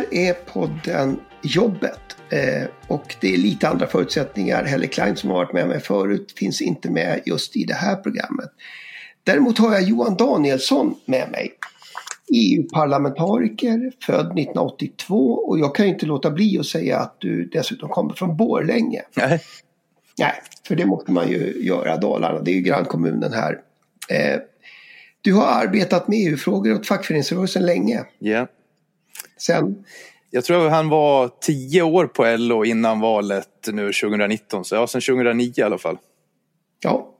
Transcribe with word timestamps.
här 0.00 0.14
är 0.14 0.32
podden 0.32 1.20
Jobbet. 1.42 2.16
Eh, 2.30 2.68
och 2.86 3.16
det 3.20 3.34
är 3.34 3.38
lite 3.38 3.68
andra 3.68 3.86
förutsättningar. 3.86 4.64
Helle 4.64 4.86
Klein 4.86 5.16
som 5.16 5.30
har 5.30 5.36
varit 5.36 5.52
med 5.52 5.68
mig 5.68 5.80
förut 5.80 6.34
finns 6.36 6.60
inte 6.60 6.90
med 6.90 7.20
just 7.26 7.56
i 7.56 7.64
det 7.64 7.74
här 7.74 7.96
programmet. 7.96 8.50
Däremot 9.24 9.58
har 9.58 9.72
jag 9.72 9.82
Johan 9.82 10.16
Danielsson 10.16 10.94
med 11.04 11.30
mig. 11.30 11.52
EU-parlamentariker, 12.34 13.92
född 14.06 14.26
1982 14.26 15.32
och 15.34 15.58
jag 15.58 15.74
kan 15.74 15.86
inte 15.86 16.06
låta 16.06 16.30
bli 16.30 16.58
att 16.58 16.66
säga 16.66 16.98
att 16.98 17.16
du 17.18 17.44
dessutom 17.44 17.88
kommer 17.88 18.14
från 18.14 18.36
Borlänge. 18.36 19.02
Nej. 19.16 19.40
Nej, 20.18 20.34
för 20.68 20.76
det 20.76 20.86
måste 20.86 21.12
man 21.12 21.28
ju 21.28 21.64
göra, 21.66 21.96
Dalarna. 21.96 22.40
Det 22.40 22.50
är 22.50 22.54
ju 22.54 22.60
grannkommunen 22.60 23.32
här. 23.32 23.58
Eh, 24.08 24.40
du 25.20 25.34
har 25.34 25.46
arbetat 25.46 26.08
med 26.08 26.28
EU-frågor 26.28 26.74
åt 26.74 26.86
fackföreningsrörelsen 26.86 27.66
länge. 27.66 28.04
Ja. 28.18 28.46
Sen? 29.40 29.84
Jag 30.30 30.44
tror 30.44 30.68
han 30.68 30.88
var 30.88 31.30
tio 31.40 31.82
år 31.82 32.06
på 32.06 32.36
LO 32.38 32.64
innan 32.64 33.00
valet 33.00 33.68
nu 33.72 33.92
2019. 33.92 34.64
Så 34.64 34.74
ja, 34.74 34.86
sen 34.86 35.00
2009 35.00 35.52
i 35.56 35.62
alla 35.62 35.78
fall. 35.78 35.98
Ja. 36.80 37.14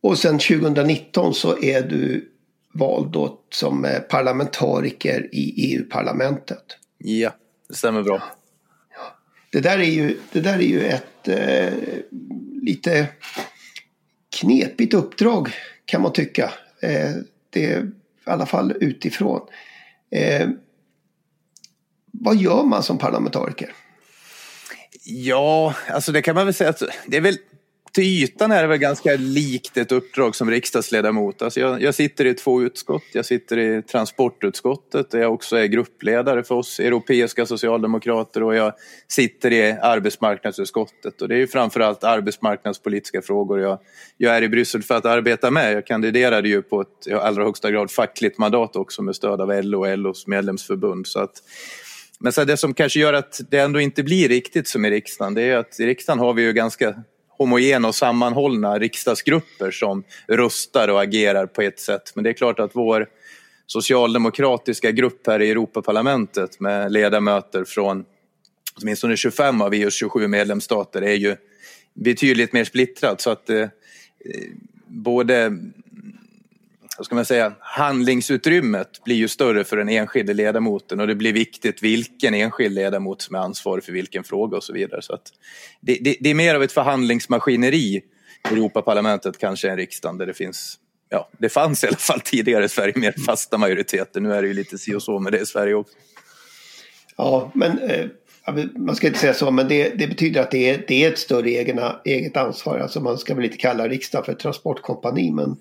Och 0.00 0.18
sen 0.18 0.38
2019 0.38 1.34
så 1.34 1.58
är 1.62 1.82
du 1.82 2.32
vald 2.72 3.10
då 3.10 3.40
som 3.50 3.84
eh, 3.84 3.98
parlamentariker 3.98 5.28
i 5.32 5.74
EU-parlamentet. 5.74 6.64
Ja, 6.98 7.30
det 7.68 7.74
stämmer 7.74 8.02
bra. 8.02 8.22
Det 9.50 9.60
där 9.60 9.78
är 9.78 9.84
ju, 9.84 10.18
det 10.32 10.40
där 10.40 10.54
är 10.54 10.62
ju 10.62 10.80
ett 10.80 11.28
eh, 11.28 11.74
lite 12.62 13.06
knepigt 14.40 14.94
uppdrag 14.94 15.48
kan 15.84 16.02
man 16.02 16.12
tycka. 16.12 16.52
Eh, 16.80 17.10
det 17.50 17.72
är 17.72 17.82
i 17.82 17.90
alla 18.24 18.46
fall 18.46 18.74
utifrån. 18.80 19.40
Eh, 20.10 20.48
vad 22.20 22.36
gör 22.36 22.62
man 22.62 22.82
som 22.82 22.98
parlamentariker? 22.98 23.72
Ja, 25.04 25.74
alltså 25.90 26.12
det 26.12 26.22
kan 26.22 26.34
man 26.34 26.44
väl 26.44 26.54
säga 26.54 26.70
att 26.70 26.82
det 27.06 27.16
är 27.16 27.20
väl 27.20 27.38
till 27.96 28.04
ytan 28.04 28.52
är 28.52 28.62
det 28.62 28.68
väl 28.68 28.78
ganska 28.78 29.16
likt 29.16 29.76
ett 29.76 29.92
uppdrag 29.92 30.34
som 30.34 30.50
riksdagsledamot. 30.50 31.42
Alltså 31.42 31.60
jag, 31.60 31.82
jag, 31.82 31.94
sitter 31.94 32.24
i 32.24 32.34
två 32.34 32.62
utskott. 32.62 33.02
Jag 33.12 33.26
sitter 33.26 33.58
i 33.58 33.82
transportutskottet 33.82 35.10
där 35.10 35.18
jag 35.18 35.34
också 35.34 35.56
är 35.56 35.66
gruppledare 35.66 36.44
för 36.44 36.54
oss 36.54 36.80
europeiska 36.80 37.46
socialdemokrater 37.46 38.42
och 38.42 38.54
jag 38.54 38.72
sitter 39.08 39.52
i 39.52 39.72
arbetsmarknadsutskottet. 39.72 41.22
Och 41.22 41.28
det 41.28 41.34
är 41.34 41.38
ju 41.38 41.46
framförallt 41.46 42.04
arbetsmarknadspolitiska 42.04 43.22
frågor 43.22 43.60
jag, 43.60 43.78
jag 44.16 44.36
är 44.36 44.42
i 44.42 44.48
Bryssel 44.48 44.82
för 44.82 44.94
att 44.94 45.06
arbeta 45.06 45.50
med. 45.50 45.72
Jag 45.72 45.86
kandiderade 45.86 46.48
ju 46.48 46.62
på 46.62 46.80
ett 46.80 47.06
i 47.06 47.12
allra 47.12 47.44
högsta 47.44 47.70
grad 47.70 47.90
fackligt 47.90 48.38
mandat 48.38 48.76
också 48.76 49.02
med 49.02 49.16
stöd 49.16 49.40
av 49.40 49.64
LO 49.64 49.80
och 49.80 49.98
LOs 49.98 50.26
medlemsförbund. 50.26 51.06
Så 51.06 51.20
att, 51.20 51.42
men 52.18 52.32
så 52.32 52.44
det 52.44 52.56
som 52.56 52.74
kanske 52.74 53.00
gör 53.00 53.12
att 53.12 53.40
det 53.50 53.58
ändå 53.58 53.80
inte 53.80 54.02
blir 54.02 54.28
riktigt 54.28 54.68
som 54.68 54.84
i 54.84 54.90
riksdagen, 54.90 55.34
det 55.34 55.42
är 55.42 55.56
att 55.56 55.80
i 55.80 55.86
riksdagen 55.86 56.18
har 56.18 56.34
vi 56.34 56.42
ju 56.42 56.52
ganska 56.52 56.94
homogena 57.38 57.88
och 57.88 57.94
sammanhållna 57.94 58.78
riksdagsgrupper 58.78 59.70
som 59.70 60.04
röstar 60.28 60.88
och 60.88 61.02
agerar 61.02 61.46
på 61.46 61.62
ett 61.62 61.80
sätt. 61.80 62.12
Men 62.14 62.24
det 62.24 62.30
är 62.30 62.34
klart 62.34 62.60
att 62.60 62.70
vår 62.74 63.08
socialdemokratiska 63.66 64.90
grupp 64.90 65.26
här 65.26 65.42
i 65.42 65.50
Europaparlamentet 65.50 66.60
med 66.60 66.92
ledamöter 66.92 67.64
från 67.64 68.04
åtminstone 68.80 69.16
25 69.16 69.62
av 69.62 69.74
EUs 69.74 69.94
27 69.94 70.28
medlemsstater 70.28 71.02
är 71.02 71.14
ju 71.14 71.36
betydligt 71.94 72.52
mer 72.52 72.64
splittrat 72.64 73.20
så 73.20 73.30
att 73.30 73.50
eh, 73.50 73.68
både 74.86 75.58
ska 77.04 77.14
man 77.14 77.24
säga, 77.24 77.52
handlingsutrymmet 77.60 79.04
blir 79.04 79.16
ju 79.16 79.28
större 79.28 79.64
för 79.64 79.76
den 79.76 79.88
enskilde 79.88 80.34
ledamoten 80.34 81.00
och 81.00 81.06
det 81.06 81.14
blir 81.14 81.32
viktigt 81.32 81.82
vilken 81.82 82.34
enskild 82.34 82.74
ledamot 82.74 83.22
som 83.22 83.34
är 83.34 83.38
ansvarig 83.38 83.84
för 83.84 83.92
vilken 83.92 84.24
fråga 84.24 84.56
och 84.56 84.64
så 84.64 84.72
vidare. 84.72 85.02
Så 85.02 85.14
att 85.14 85.32
det, 85.80 85.98
det, 86.00 86.16
det 86.20 86.30
är 86.30 86.34
mer 86.34 86.54
av 86.54 86.62
ett 86.62 86.72
förhandlingsmaskineri 86.72 87.76
i 87.76 88.02
Europaparlamentet 88.50 89.38
kanske 89.38 89.70
än 89.70 89.76
riksdagen 89.76 90.18
där 90.18 90.26
det 90.26 90.34
finns 90.34 90.78
Ja, 91.08 91.28
det 91.38 91.48
fanns 91.48 91.84
i 91.84 91.86
alla 91.86 91.96
fall 91.96 92.20
tidigare 92.20 92.64
i 92.64 92.68
Sverige 92.68 92.92
mer 92.96 93.14
fasta 93.26 93.58
majoriteter. 93.58 94.20
Nu 94.20 94.32
är 94.32 94.42
det 94.42 94.48
ju 94.48 94.54
lite 94.54 94.78
si 94.78 94.94
och 94.94 95.02
så 95.02 95.18
med 95.18 95.32
det 95.32 95.40
i 95.40 95.46
Sverige 95.46 95.74
också. 95.74 95.94
Ja, 97.16 97.50
men 97.54 97.78
eh, 97.78 98.06
man 98.76 98.96
ska 98.96 99.06
inte 99.06 99.18
säga 99.18 99.34
så, 99.34 99.50
men 99.50 99.68
det, 99.68 99.88
det 99.88 100.06
betyder 100.06 100.40
att 100.40 100.50
det 100.50 100.70
är, 100.70 100.84
det 100.88 101.04
är 101.04 101.12
ett 101.12 101.18
större 101.18 101.50
egna, 101.50 102.00
eget 102.04 102.36
ansvar. 102.36 102.78
Alltså 102.78 103.00
man 103.00 103.18
ska 103.18 103.34
väl 103.34 103.44
inte 103.44 103.56
kalla 103.56 103.88
riksdagen 103.88 104.24
för 104.24 104.32
ett 104.32 104.38
transportkompani, 104.38 105.32
men 105.32 105.56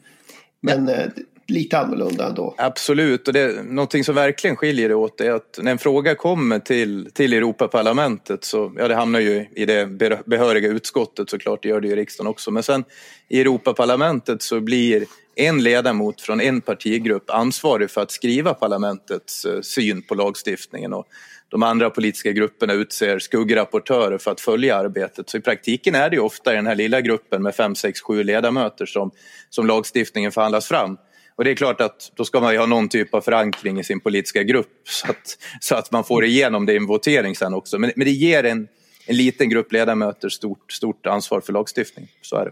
men 0.65 0.89
eh, 0.89 1.05
lite 1.47 1.79
annorlunda 1.79 2.27
ändå. 2.27 2.55
Absolut, 2.57 3.27
och 3.27 3.33
det, 3.33 3.63
någonting 3.63 4.03
som 4.03 4.15
verkligen 4.15 4.55
skiljer 4.55 4.89
det 4.89 4.95
åt 4.95 5.21
är 5.21 5.31
att 5.31 5.59
när 5.61 5.71
en 5.71 5.77
fråga 5.77 6.15
kommer 6.15 6.59
till, 6.59 7.09
till 7.13 7.33
Europaparlamentet 7.33 8.43
så, 8.43 8.73
ja 8.77 8.87
det 8.87 8.95
hamnar 8.95 9.19
ju 9.19 9.45
i 9.55 9.65
det 9.65 9.97
behöriga 10.25 10.69
utskottet 10.69 11.29
såklart, 11.29 11.63
det 11.63 11.69
gör 11.69 11.81
det 11.81 11.87
ju 11.87 11.93
i 11.93 11.95
riksdagen 11.95 12.29
också, 12.29 12.51
men 12.51 12.63
sen 12.63 12.83
i 13.29 13.41
Europaparlamentet 13.41 14.41
så 14.41 14.59
blir 14.59 15.05
en 15.35 15.63
ledamot 15.63 16.21
från 16.21 16.41
en 16.41 16.61
partigrupp 16.61 17.29
ansvarig 17.29 17.91
för 17.91 18.01
att 18.01 18.11
skriva 18.11 18.53
parlamentets 18.53 19.45
eh, 19.45 19.61
syn 19.61 20.01
på 20.01 20.15
lagstiftningen 20.15 20.93
och 20.93 21.07
de 21.49 21.63
andra 21.63 21.89
politiska 21.89 22.31
grupperna 22.31 22.73
utser 22.73 23.19
skuggrapportörer 23.19 24.17
för 24.17 24.31
att 24.31 24.41
följa 24.41 24.75
arbetet. 24.75 25.29
Så 25.29 25.37
i 25.37 25.41
praktiken 25.41 25.95
är 25.95 26.09
det 26.09 26.15
ju 26.15 26.21
ofta 26.21 26.53
i 26.53 26.55
den 26.55 26.67
här 26.67 26.75
lilla 26.75 27.01
gruppen 27.01 27.43
med 27.43 27.55
fem, 27.55 27.75
sex, 27.75 28.01
sju 28.01 28.23
ledamöter 28.23 28.85
som, 28.85 29.11
som 29.49 29.67
lagstiftningen 29.67 30.31
förhandlas 30.31 30.67
fram. 30.67 30.97
Och 31.35 31.43
det 31.43 31.51
är 31.51 31.55
klart 31.55 31.81
att 31.81 32.11
då 32.15 32.25
ska 32.25 32.39
man 32.39 32.53
ju 32.53 32.59
ha 32.59 32.65
någon 32.65 32.89
typ 32.89 33.13
av 33.13 33.21
förankring 33.21 33.79
i 33.79 33.83
sin 33.83 33.99
politiska 33.99 34.43
grupp 34.43 34.81
så 34.83 35.11
att, 35.11 35.37
så 35.59 35.75
att 35.75 35.91
man 35.91 36.03
får 36.03 36.25
igenom 36.25 36.65
det 36.65 36.73
i 36.73 36.77
en 36.77 36.85
votering 36.85 37.35
sen 37.35 37.53
också. 37.53 37.79
Men, 37.79 37.91
men 37.95 38.05
det 38.05 38.11
ger 38.11 38.43
en, 38.43 38.67
en 39.05 39.17
liten 39.17 39.49
grupp 39.49 39.71
ledamöter 39.71 40.29
stort, 40.29 40.71
stort 40.71 41.05
ansvar 41.05 41.41
för 41.41 41.53
lagstiftning. 41.53 42.07
Så 42.21 42.35
är 42.35 42.45
det. 42.45 42.51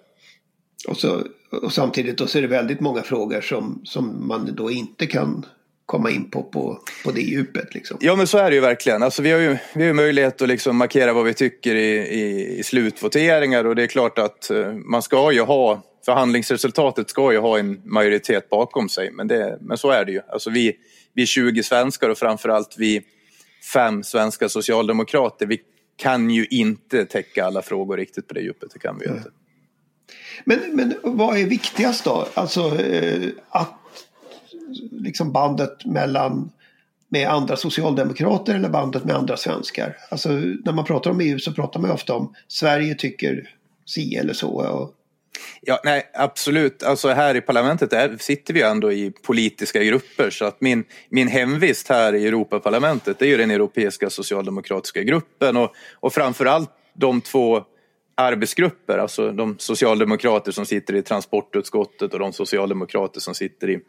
Och, 0.87 0.97
så, 0.97 1.23
och 1.49 1.73
samtidigt 1.73 2.17
då 2.17 2.27
så 2.27 2.37
är 2.37 2.41
det 2.41 2.47
väldigt 2.47 2.79
många 2.79 3.01
frågor 3.01 3.41
som, 3.41 3.81
som 3.83 4.27
man 4.27 4.55
då 4.55 4.71
inte 4.71 5.07
kan 5.07 5.45
komma 5.85 6.11
in 6.11 6.29
på, 6.29 6.43
på, 6.43 6.79
på 7.03 7.11
det 7.11 7.21
djupet. 7.21 7.73
Liksom. 7.73 7.97
Ja 8.01 8.15
men 8.15 8.27
så 8.27 8.37
är 8.37 8.49
det 8.49 8.55
ju 8.55 8.61
verkligen. 8.61 9.03
Alltså, 9.03 9.21
vi 9.21 9.31
har 9.31 9.39
ju 9.39 9.57
vi 9.73 9.87
har 9.87 9.93
möjlighet 9.93 10.41
att 10.41 10.47
liksom 10.47 10.77
markera 10.77 11.13
vad 11.13 11.25
vi 11.25 11.33
tycker 11.33 11.75
i, 11.75 11.97
i, 11.97 12.57
i 12.59 12.63
slutvoteringar 12.63 13.65
och 13.65 13.75
det 13.75 13.83
är 13.83 13.87
klart 13.87 14.19
att 14.19 14.51
uh, 14.51 14.73
man 14.73 15.01
ska 15.01 15.31
ju 15.31 15.41
ha 15.41 15.83
förhandlingsresultatet 16.05 17.09
ska 17.09 17.31
ju 17.31 17.39
ha 17.39 17.59
en 17.59 17.81
majoritet 17.85 18.49
bakom 18.49 18.89
sig 18.89 19.11
men, 19.11 19.27
det, 19.27 19.57
men 19.61 19.77
så 19.77 19.89
är 19.89 20.05
det 20.05 20.11
ju. 20.11 20.21
Alltså, 20.27 20.49
vi, 20.49 20.75
vi 21.13 21.25
20 21.25 21.63
svenskar 21.63 22.09
och 22.09 22.17
framförallt 22.17 22.75
vi 22.77 23.01
fem 23.73 24.03
svenska 24.03 24.49
socialdemokrater 24.49 25.45
vi 25.45 25.61
kan 25.97 26.29
ju 26.29 26.45
inte 26.45 27.05
täcka 27.05 27.45
alla 27.45 27.61
frågor 27.61 27.97
riktigt 27.97 28.27
på 28.27 28.33
det 28.33 28.41
djupet, 28.41 28.69
det 28.73 28.79
kan 28.79 28.97
vi 28.99 29.05
ju 29.05 29.11
inte. 29.11 29.29
Men, 30.45 30.59
men 30.73 30.95
vad 31.03 31.37
är 31.37 31.45
viktigast 31.45 32.03
då? 32.03 32.27
Alltså 32.33 32.79
eh, 32.79 33.29
att 33.49 33.73
liksom 34.91 35.31
bandet 35.31 35.85
mellan 35.85 36.51
med 37.09 37.29
andra 37.29 37.55
socialdemokrater 37.55 38.55
eller 38.55 38.69
bandet 38.69 39.03
med 39.03 39.15
andra 39.15 39.37
svenskar. 39.37 39.97
Alltså 40.09 40.29
när 40.29 40.71
man 40.71 40.85
pratar 40.85 41.11
om 41.11 41.21
EU 41.21 41.39
så 41.39 41.53
pratar 41.53 41.79
man 41.79 41.91
ofta 41.91 42.13
om 42.13 42.35
Sverige 42.47 42.95
tycker 42.95 43.49
si 43.85 44.15
eller 44.15 44.33
så. 44.33 44.49
Och... 44.49 44.93
Ja, 45.61 45.81
nej, 45.83 46.03
absolut. 46.13 46.83
Alltså 46.83 47.09
här 47.09 47.35
i 47.35 47.41
parlamentet 47.41 47.93
är, 47.93 48.17
sitter 48.19 48.53
vi 48.53 48.61
ändå 48.61 48.91
i 48.91 49.11
politiska 49.11 49.83
grupper 49.83 50.29
så 50.29 50.45
att 50.45 50.61
min, 50.61 50.83
min 51.09 51.27
hemvist 51.27 51.89
här 51.89 52.15
i 52.15 52.27
Europaparlamentet 52.27 53.21
är 53.21 53.25
ju 53.25 53.37
den 53.37 53.51
europeiska 53.51 54.09
socialdemokratiska 54.09 55.03
gruppen 55.03 55.57
och, 55.57 55.73
och 55.99 56.13
framförallt 56.13 56.69
de 56.93 57.21
två 57.21 57.63
arbetsgrupper, 58.15 58.97
alltså 58.97 59.31
de 59.31 59.55
socialdemokrater 59.59 60.51
som 60.51 60.65
sitter 60.65 60.95
i 60.95 61.01
transportutskottet 61.01 62.13
och 62.13 62.19
de 62.19 62.33
socialdemokrater 62.33 63.19
som 63.19 63.35
sitter 63.35 63.69
i 63.69 63.79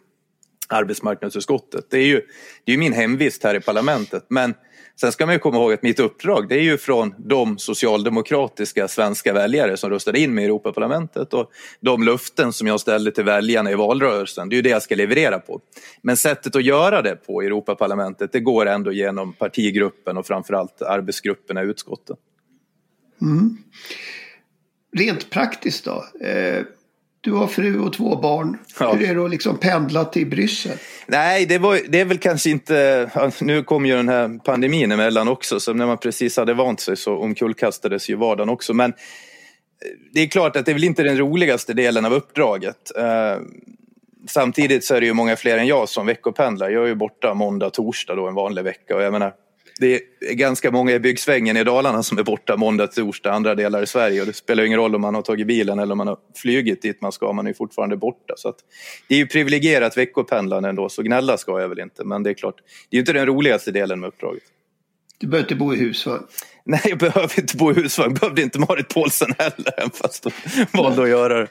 arbetsmarknadsutskottet. 0.69 1.87
Det 1.91 1.99
är 1.99 2.07
ju 2.07 2.21
det 2.65 2.73
är 2.73 2.79
min 2.79 2.93
hemvist 2.93 3.45
här 3.45 3.55
i 3.55 3.61
parlamentet. 3.61 4.27
Men 4.29 4.55
sen 5.01 5.13
ska 5.13 5.27
man 5.27 5.35
ju 5.35 5.39
komma 5.39 5.57
ihåg 5.57 5.73
att 5.73 5.83
mitt 5.83 6.01
uppdrag 6.01 6.49
det 6.49 6.55
är 6.55 6.63
ju 6.63 6.79
från 6.79 7.15
de 7.19 7.59
socialdemokratiska 7.59 8.89
svenska 8.89 9.33
väljare 9.33 9.77
som 9.77 9.91
röstade 9.91 10.19
in 10.19 10.35
mig 10.35 10.45
i 10.45 10.47
Europaparlamentet 10.47 11.35
och 11.35 11.51
de 11.81 12.03
löften 12.03 12.53
som 12.53 12.67
jag 12.67 12.81
ställde 12.81 13.11
till 13.11 13.25
väljarna 13.25 13.71
i 13.71 13.75
valrörelsen. 13.75 14.49
Det 14.49 14.55
är 14.55 14.57
ju 14.57 14.63
det 14.63 14.71
jag 14.71 14.83
ska 14.83 14.95
leverera 14.95 15.39
på. 15.39 15.61
Men 16.03 16.17
sättet 16.17 16.57
att 16.57 16.65
göra 16.65 17.03
det 17.03 17.17
på 17.17 17.43
i 17.43 17.47
Europaparlamentet 17.47 18.33
det 18.33 18.41
går 18.41 18.67
ändå 18.67 18.93
genom 18.93 19.33
partigruppen 19.33 20.17
och 20.17 20.27
framförallt 20.27 20.83
arbetsgrupperna 20.83 21.63
i 21.63 21.67
utskotten. 21.67 22.17
Mm. 23.23 23.57
Rent 24.97 25.31
praktiskt 25.31 25.85
då? 25.85 26.05
Eh 26.27 26.63
du 27.25 27.33
har 27.33 27.47
fru 27.47 27.81
och 27.81 27.93
två 27.93 28.17
barn. 28.17 28.59
Ja. 28.81 28.95
Hur 28.95 29.11
är 29.11 29.15
det 29.15 29.25
att 29.25 29.31
liksom 29.31 29.59
pendla 29.59 30.05
till 30.05 30.27
Bryssel? 30.27 30.79
Nej, 31.07 31.47
det, 31.47 31.59
var, 31.59 31.81
det 31.89 32.01
är 32.01 32.05
väl 32.05 32.19
kanske 32.19 32.51
inte... 32.51 33.11
Nu 33.41 33.63
kom 33.63 33.87
ju 33.87 33.97
den 33.97 34.09
här 34.09 34.39
pandemin 34.45 34.93
emellan 34.93 35.29
också, 35.29 35.61
så 35.61 35.73
när 35.73 35.87
man 35.87 35.99
precis 35.99 36.37
hade 36.37 36.55
vant 36.55 36.81
sig 36.81 36.97
så 36.97 37.17
omkullkastades 37.17 38.11
ju 38.11 38.17
vardagen 38.17 38.49
också. 38.49 38.75
Men 38.75 38.91
eh, 38.91 38.97
det 40.13 40.21
är 40.21 40.27
klart 40.27 40.57
att 40.57 40.67
det 40.67 40.73
är 40.73 40.75
väl 40.75 40.85
inte 40.85 41.03
den 41.03 41.19
roligaste 41.19 41.73
delen 41.73 42.05
av 42.05 42.13
uppdraget. 42.13 42.97
Eh, 42.97 43.37
samtidigt 44.29 44.85
så 44.85 44.95
är 44.95 45.01
det 45.01 45.07
ju 45.07 45.13
många 45.13 45.37
fler 45.37 45.59
än 45.59 45.67
jag 45.67 45.89
som 45.89 46.07
veckopendlar. 46.07 46.71
Jag 46.71 46.83
är 46.83 46.89
ju 46.89 46.95
borta 46.95 47.35
måndag, 47.35 47.71
torsdag 47.71 48.15
då 48.15 48.29
en 48.29 48.35
vanlig 48.35 48.65
vecka 48.65 48.97
och 48.97 49.03
jag 49.03 49.13
menar 49.13 49.33
det 49.81 50.01
är 50.21 50.35
ganska 50.35 50.71
många 50.71 50.93
i 50.93 51.01
byggsvängen 51.01 51.57
i 51.57 51.65
Dalarna 51.65 52.03
som 52.03 52.19
är 52.19 52.23
borta 52.23 52.57
måndag 52.57 52.87
torsdag, 52.87 53.33
andra 53.33 53.55
delar 53.55 53.83
i 53.83 53.87
Sverige. 53.87 54.21
Och 54.21 54.27
det 54.27 54.33
spelar 54.33 54.65
ingen 54.65 54.79
roll 54.79 54.95
om 54.95 55.01
man 55.01 55.15
har 55.15 55.23
tagit 55.23 55.47
bilen 55.47 55.79
eller 55.79 55.93
om 55.93 55.99
man 55.99 56.09
har 56.09 56.19
flugit 56.37 56.83
dit 56.83 57.01
man 57.01 57.13
ska, 57.13 57.33
man 57.33 57.47
är 57.47 57.53
fortfarande 57.53 57.97
borta. 57.97 58.35
Så 58.37 58.55
det 59.09 59.15
är 59.15 59.19
ju 59.19 59.27
privilegierat 59.27 59.97
veckopendlande 59.97 60.69
ändå, 60.69 60.89
så 60.89 61.03
gnälla 61.03 61.37
ska 61.37 61.61
jag 61.61 61.69
väl 61.69 61.81
inte. 61.81 62.05
Men 62.05 62.23
det 62.23 62.31
är 62.31 62.35
klart, 62.35 62.57
det 62.91 62.97
är 62.97 62.99
ju 62.99 63.01
inte 63.01 63.13
den 63.13 63.27
roligaste 63.27 63.71
delen 63.71 64.01
med 64.01 64.09
uppdraget. 64.09 64.43
Du 65.19 65.27
behöver 65.27 65.45
inte 65.45 65.55
bo 65.55 65.75
i 65.75 65.77
husvagn. 65.77 66.23
Nej, 66.65 66.81
jag 66.85 66.99
behöver 66.99 67.41
inte 67.41 67.57
bo 67.57 67.71
i 67.71 67.75
husvagn. 67.75 68.15
Behövde 68.15 68.43
inte 68.43 68.59
Marit 68.59 68.95
Paulsen 68.95 69.35
heller, 69.39 69.91
fast 69.95 70.23
de 70.23 70.31
valde 70.73 71.03
att 71.03 71.09
göra 71.09 71.41
det. 71.41 71.49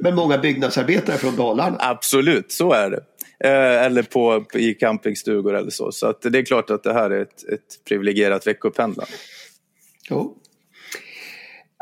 Men 0.00 0.14
många 0.14 0.38
byggnadsarbetare 0.38 1.16
från 1.16 1.36
Dalarna. 1.36 1.76
Absolut, 1.80 2.52
så 2.52 2.72
är 2.72 2.90
det. 2.90 3.00
Eh, 3.38 3.84
eller 3.84 4.02
på, 4.02 4.44
i 4.54 4.74
campingstugor 4.74 5.56
eller 5.56 5.70
så. 5.70 5.92
Så 5.92 6.06
att 6.06 6.22
det 6.22 6.38
är 6.38 6.44
klart 6.44 6.70
att 6.70 6.82
det 6.82 6.92
här 6.92 7.10
är 7.10 7.22
ett, 7.22 7.48
ett 7.48 7.84
privilegierat 7.84 8.46
veckopendlande. 8.46 9.12
Jo. 10.10 10.36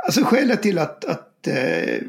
Alltså 0.06 0.24
skälet 0.24 0.62
till 0.62 0.78
att, 0.78 1.04
att 1.04 1.46
eh, 1.46 2.02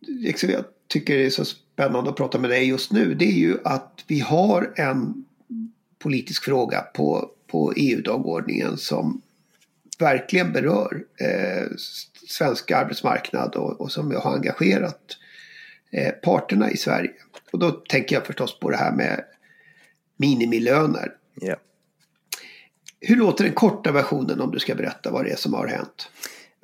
liksom 0.00 0.50
jag 0.50 0.64
tycker 0.88 1.18
det 1.18 1.26
är 1.26 1.30
så 1.30 1.44
spännande 1.44 2.10
att 2.10 2.16
prata 2.16 2.38
med 2.38 2.50
dig 2.50 2.68
just 2.68 2.92
nu 2.92 3.14
det 3.14 3.24
är 3.24 3.38
ju 3.38 3.58
att 3.64 4.04
vi 4.06 4.20
har 4.20 4.72
en 4.76 5.24
politisk 5.98 6.44
fråga 6.44 6.80
på, 6.80 7.30
på 7.46 7.72
EU-dagordningen 7.76 8.76
som 8.76 9.22
verkligen 9.98 10.52
berör 10.52 11.04
eh, 11.20 11.66
svensk 12.28 12.70
arbetsmarknad 12.70 13.54
och, 13.54 13.80
och 13.80 13.92
som 13.92 14.14
har 14.14 14.34
engagerat 14.34 15.16
eh, 15.90 16.12
parterna 16.12 16.70
i 16.70 16.76
Sverige. 16.76 17.12
Och 17.56 17.60
då 17.60 17.70
tänker 17.70 18.16
jag 18.16 18.26
förstås 18.26 18.58
på 18.58 18.70
det 18.70 18.76
här 18.76 18.92
med 18.92 19.24
minimilöner. 20.16 21.12
Yeah. 21.42 21.58
Hur 23.00 23.16
låter 23.16 23.44
den 23.44 23.52
korta 23.52 23.92
versionen 23.92 24.40
om 24.40 24.50
du 24.50 24.58
ska 24.58 24.74
berätta 24.74 25.10
vad 25.10 25.24
det 25.24 25.30
är 25.30 25.36
som 25.36 25.54
har 25.54 25.66
hänt? 25.66 26.10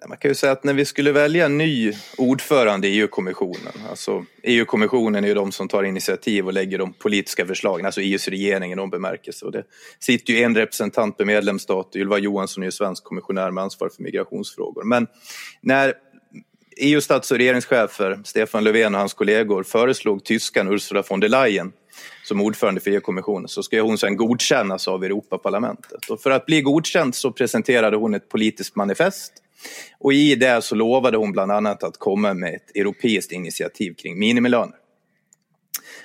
Man 0.09 0.19
kan 0.19 0.31
ju 0.31 0.35
säga 0.35 0.53
att 0.53 0.65
när 0.65 0.75
vi 0.75 0.85
skulle 0.85 1.13
välja 1.13 1.47
en 1.47 1.59
ny 1.59 1.93
ordförande 2.19 2.89
i 2.89 3.01
EU-kommissionen, 3.01 3.73
alltså 3.91 4.25
EU-kommissionen 4.43 5.25
är 5.25 5.29
ju 5.29 5.35
de 5.35 5.53
som 5.53 5.69
tar 5.69 5.83
initiativ 5.83 6.47
och 6.47 6.53
lägger 6.53 6.79
de 6.79 6.93
politiska 6.93 7.47
förslagen, 7.47 7.87
alltså 7.87 8.01
EUs 8.01 8.29
regering 8.29 8.73
i 8.73 8.75
någon 8.75 8.91
bemärkelse. 8.91 9.45
Och 9.45 9.53
det 9.53 9.65
sitter 9.99 10.33
ju 10.33 10.43
en 10.43 10.57
representant 10.57 11.17
per 11.17 11.25
medlemsstat, 11.25 11.97
Ylva 11.97 12.19
Johansson 12.19 12.63
är 12.63 12.67
ju 12.67 12.73
svensk 12.73 13.05
kommissionär 13.05 13.51
med 13.51 13.65
ansvar 13.65 13.89
för 13.89 14.03
migrationsfrågor. 14.03 14.85
Men 14.85 15.07
när 15.61 15.95
EU-stats 16.77 17.31
och 17.31 17.39
regeringschefer 17.39 18.21
Stefan 18.25 18.65
Löfven 18.65 18.95
och 18.95 19.01
hans 19.01 19.15
kollegor 19.15 19.63
föreslog 19.63 20.25
tyskan 20.25 20.73
Ursula 20.73 21.03
von 21.09 21.21
der 21.21 21.29
Leyen 21.29 21.73
som 22.25 22.41
ordförande 22.41 22.81
för 22.81 22.91
EU-kommissionen 22.91 23.49
så 23.49 23.63
ska 23.63 23.81
hon 23.81 23.99
sedan 23.99 24.17
godkännas 24.17 24.89
av 24.89 25.05
Europaparlamentet. 25.05 26.11
Och 26.11 26.21
för 26.21 26.31
att 26.31 26.47
bli 26.47 26.61
godkänd 26.61 27.15
så 27.15 27.33
presenterade 27.33 27.97
hon 27.97 28.15
ett 28.15 28.29
politiskt 28.29 28.77
manifest 28.77 29.33
och 29.99 30.13
i 30.13 30.35
det 30.35 30.65
så 30.65 30.75
lovade 30.75 31.17
hon 31.17 31.33
bland 31.33 31.53
annat 31.53 31.85
att 31.85 31.99
komma 31.99 32.35
med 32.35 32.55
ett 32.55 32.77
europeiskt 32.77 33.33
initiativ 33.33 33.95
kring 33.95 34.19
minimilöner. 34.19 34.77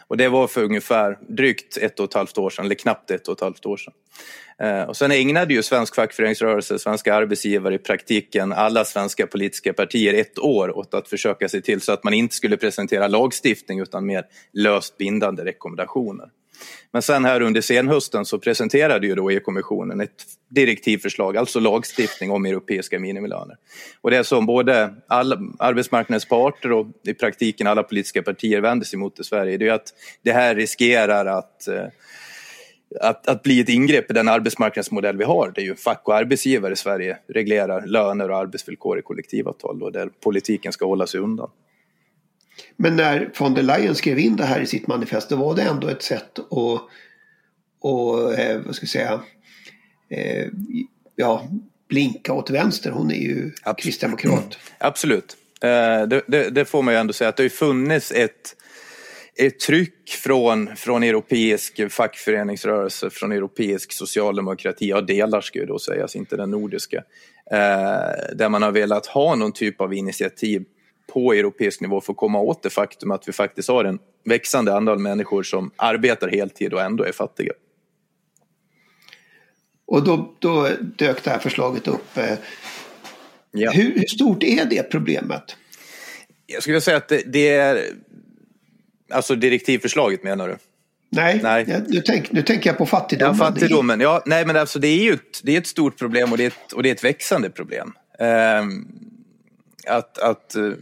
Och 0.08 0.18
det 0.18 0.30
var 0.30 0.48
för 0.48 0.64
ungefär 0.64 1.18
drygt 1.30 1.78
ett 1.78 2.00
och 2.00 2.06
ett 2.06 2.14
halvt 2.14 2.38
år 2.38 2.50
sedan, 2.50 2.66
eller 2.66 2.76
knappt 2.76 3.12
ett 3.12 3.28
och 3.28 3.34
ett 3.34 3.42
halvt 3.42 3.66
år 3.66 3.78
sedan. 3.78 3.94
Eh, 4.60 4.84
och 4.84 4.98
sen 4.98 5.12
ägnade 5.12 5.54
ju 5.54 5.64
svensk 5.64 5.96
fackföreningsrörelse, 5.96 6.80
svenska 6.80 7.16
arbetsgivare 7.16 7.76
i 7.76 7.78
praktiken 7.78 8.54
alla 8.54 8.86
svenska 8.86 9.28
politiska 9.28 9.74
partier 9.74 10.14
ett 10.14 10.40
år 10.40 10.78
åt 10.78 10.94
att 10.94 11.08
försöka 11.08 11.50
se 11.50 11.62
till 11.62 11.82
så 11.82 11.92
att 11.92 12.04
man 12.04 12.14
inte 12.14 12.36
skulle 12.36 12.58
presentera 12.58 13.08
lagstiftning 13.08 13.80
utan 13.80 14.06
mer 14.06 14.26
löst 14.54 14.98
bindande 14.98 15.46
rekommendationer. 15.46 16.30
Men 16.92 17.02
sen 17.02 17.26
här 17.26 17.42
under 17.42 17.62
senhösten 17.62 18.26
så 18.26 18.40
presenterade 18.40 19.08
ju 19.08 19.16
då 19.16 19.30
EU-kommissionen 19.30 20.02
ett 20.02 20.24
direktivförslag, 20.50 21.38
alltså 21.38 21.60
lagstiftning 21.60 22.32
om 22.32 22.46
europeiska 22.46 23.00
minimilöner. 23.00 23.58
Och 24.02 24.12
det 24.12 24.24
som 24.24 24.46
både 24.46 24.94
alla 25.08 25.40
arbetsmarknadens 25.60 26.26
parter 26.26 26.72
och 26.72 26.88
i 27.04 27.14
praktiken 27.14 27.68
alla 27.68 27.84
politiska 27.84 28.24
partier 28.24 28.62
vänder 28.62 28.86
sig 28.86 29.00
mot 29.00 29.20
i 29.20 29.24
Sverige, 29.24 29.58
det 29.58 29.68
är 29.68 29.74
att 29.74 29.94
det 30.22 30.32
här 30.32 30.56
riskerar 30.56 31.26
att 31.26 31.68
eh, 31.68 31.88
att, 33.02 33.28
att 33.28 33.44
bli 33.44 33.60
ett 33.60 33.70
ingrepp 33.70 34.12
i 34.12 34.14
den 34.14 34.28
arbetsmarknadsmodell 34.28 35.18
vi 35.18 35.24
har, 35.24 35.52
det 35.56 35.62
är 35.62 35.66
ju 35.66 35.76
fack 35.76 36.02
och 36.08 36.16
arbetsgivare 36.16 36.74
i 36.74 36.76
Sverige 36.76 37.18
reglerar 37.28 37.86
löner 37.86 38.32
och 38.32 38.38
arbetsvillkor 38.38 39.00
i 39.00 39.02
kollektivavtal 39.02 39.84
och 39.84 39.92
där 39.92 40.10
politiken 40.24 40.72
ska 40.72 40.86
hålla 40.86 41.08
sig 41.08 41.20
undan. 41.20 41.50
Men 42.76 42.96
när 42.96 43.32
von 43.40 43.54
der 43.54 43.64
Leyen 43.64 43.96
skrev 43.96 44.20
in 44.20 44.36
det 44.36 44.46
här 44.46 44.62
i 44.62 44.66
sitt 44.66 44.88
manifest 44.88 45.30
då 45.30 45.36
var 45.36 45.56
det 45.56 45.62
ändå 45.62 45.88
ett 45.88 46.04
sätt 46.04 46.40
att, 46.40 46.82
och, 47.80 48.34
eh, 48.34 48.62
vad 48.66 48.76
ska 48.76 48.84
jag 48.84 48.90
säga, 48.90 49.22
eh, 50.10 50.48
ja, 51.16 51.48
blinka 51.90 52.34
åt 52.34 52.50
vänster. 52.50 52.92
Hon 52.92 53.12
är 53.12 53.16
ju 53.16 53.52
Absolut. 53.62 53.78
kristdemokrat. 53.78 54.34
Mm. 54.34 54.50
Absolut. 54.78 55.38
Eh, 55.62 56.08
det, 56.08 56.22
det, 56.28 56.50
det, 56.50 56.66
får 56.66 56.82
man 56.82 56.94
ju 56.94 57.00
ändå 57.00 57.14
säga 57.14 57.30
att 57.30 57.38
det 57.38 57.44
har 57.44 57.50
funnits 57.50 58.12
ett, 58.12 58.56
ett 59.36 59.60
tryck 59.60 60.10
från, 60.10 60.76
från 60.76 61.04
europeisk 61.04 61.92
fackföreningsrörelse, 61.92 63.10
från 63.10 63.32
europeisk 63.32 63.92
socialdemokrati, 63.92 64.90
ja 64.90 65.02
delar 65.02 65.42
ska 65.42 65.60
ju 65.60 65.66
då 65.66 65.80
sägas, 65.80 66.16
inte 66.16 66.38
den 66.38 66.52
nordiska, 66.52 66.98
eh, 67.52 68.36
där 68.36 68.50
man 68.50 68.62
har 68.62 68.72
velat 68.72 69.06
ha 69.06 69.36
någon 69.36 69.54
typ 69.54 69.82
av 69.82 69.94
initiativ 69.94 70.64
på 71.14 71.34
europeisk 71.34 71.82
nivå 71.82 72.02
för 72.02 72.14
att 72.14 72.18
komma 72.18 72.40
åt 72.40 72.64
det 72.64 72.70
faktum 72.70 73.12
att 73.12 73.28
vi 73.28 73.32
faktiskt 73.32 73.70
har 73.70 73.86
en 73.86 74.00
växande 74.26 74.76
antal 74.76 75.00
människor 75.00 75.44
som 75.44 75.72
arbetar 75.76 76.28
heltid 76.28 76.74
och 76.74 76.82
ändå 76.82 77.04
är 77.04 77.12
fattiga. 77.12 77.54
Och 79.88 80.04
då, 80.04 80.36
då 80.40 80.70
dök 80.98 81.24
det 81.24 81.30
här 81.30 81.40
förslaget 81.40 81.88
upp. 81.88 82.18
Eh, 82.18 82.34
ja. 83.52 83.72
Hur, 83.72 83.94
hur, 83.96 84.06
stort 84.08 84.44
är 84.44 84.66
det 84.66 84.84
problemet? 84.84 85.56
Jag 86.46 86.64
skulle 86.64 86.82
säga 86.82 86.98
att 86.98 87.08
det, 87.08 87.24
det 87.26 87.50
är, 87.50 87.86
alltså 89.12 89.36
direktivförslaget 89.36 90.24
menar 90.24 90.48
du? 90.48 90.58
Nej, 91.10 91.40
nej. 91.44 91.84
nu, 91.88 92.02
tänk, 92.02 92.32
nu 92.32 92.42
tänker 92.42 92.70
jag 92.70 92.78
på 92.78 92.86
fattigdomen. 92.86 93.38
Ja, 93.40 93.46
fattigdomen. 93.46 94.00
Ja, 94.00 94.24
nej, 94.26 94.46
men 94.46 94.56
alltså, 94.56 94.80
det 94.80 94.88
är 94.88 95.04
ju 95.04 95.14
ett, 95.14 95.42
det 95.44 95.54
är 95.54 95.58
ett 95.58 95.68
stort 95.68 95.98
problem 95.98 96.32
och 96.32 96.38
det 96.38 96.44
är 96.44 96.48
ett, 96.48 96.74
och 96.74 96.84
det 96.84 96.90
är 96.90 96.94
ett 96.94 97.04
växande 97.04 97.50
problem. 97.50 97.94
Um, 98.20 98.88
att, 99.88 100.18
att 100.18 100.56
uh, 100.58 100.74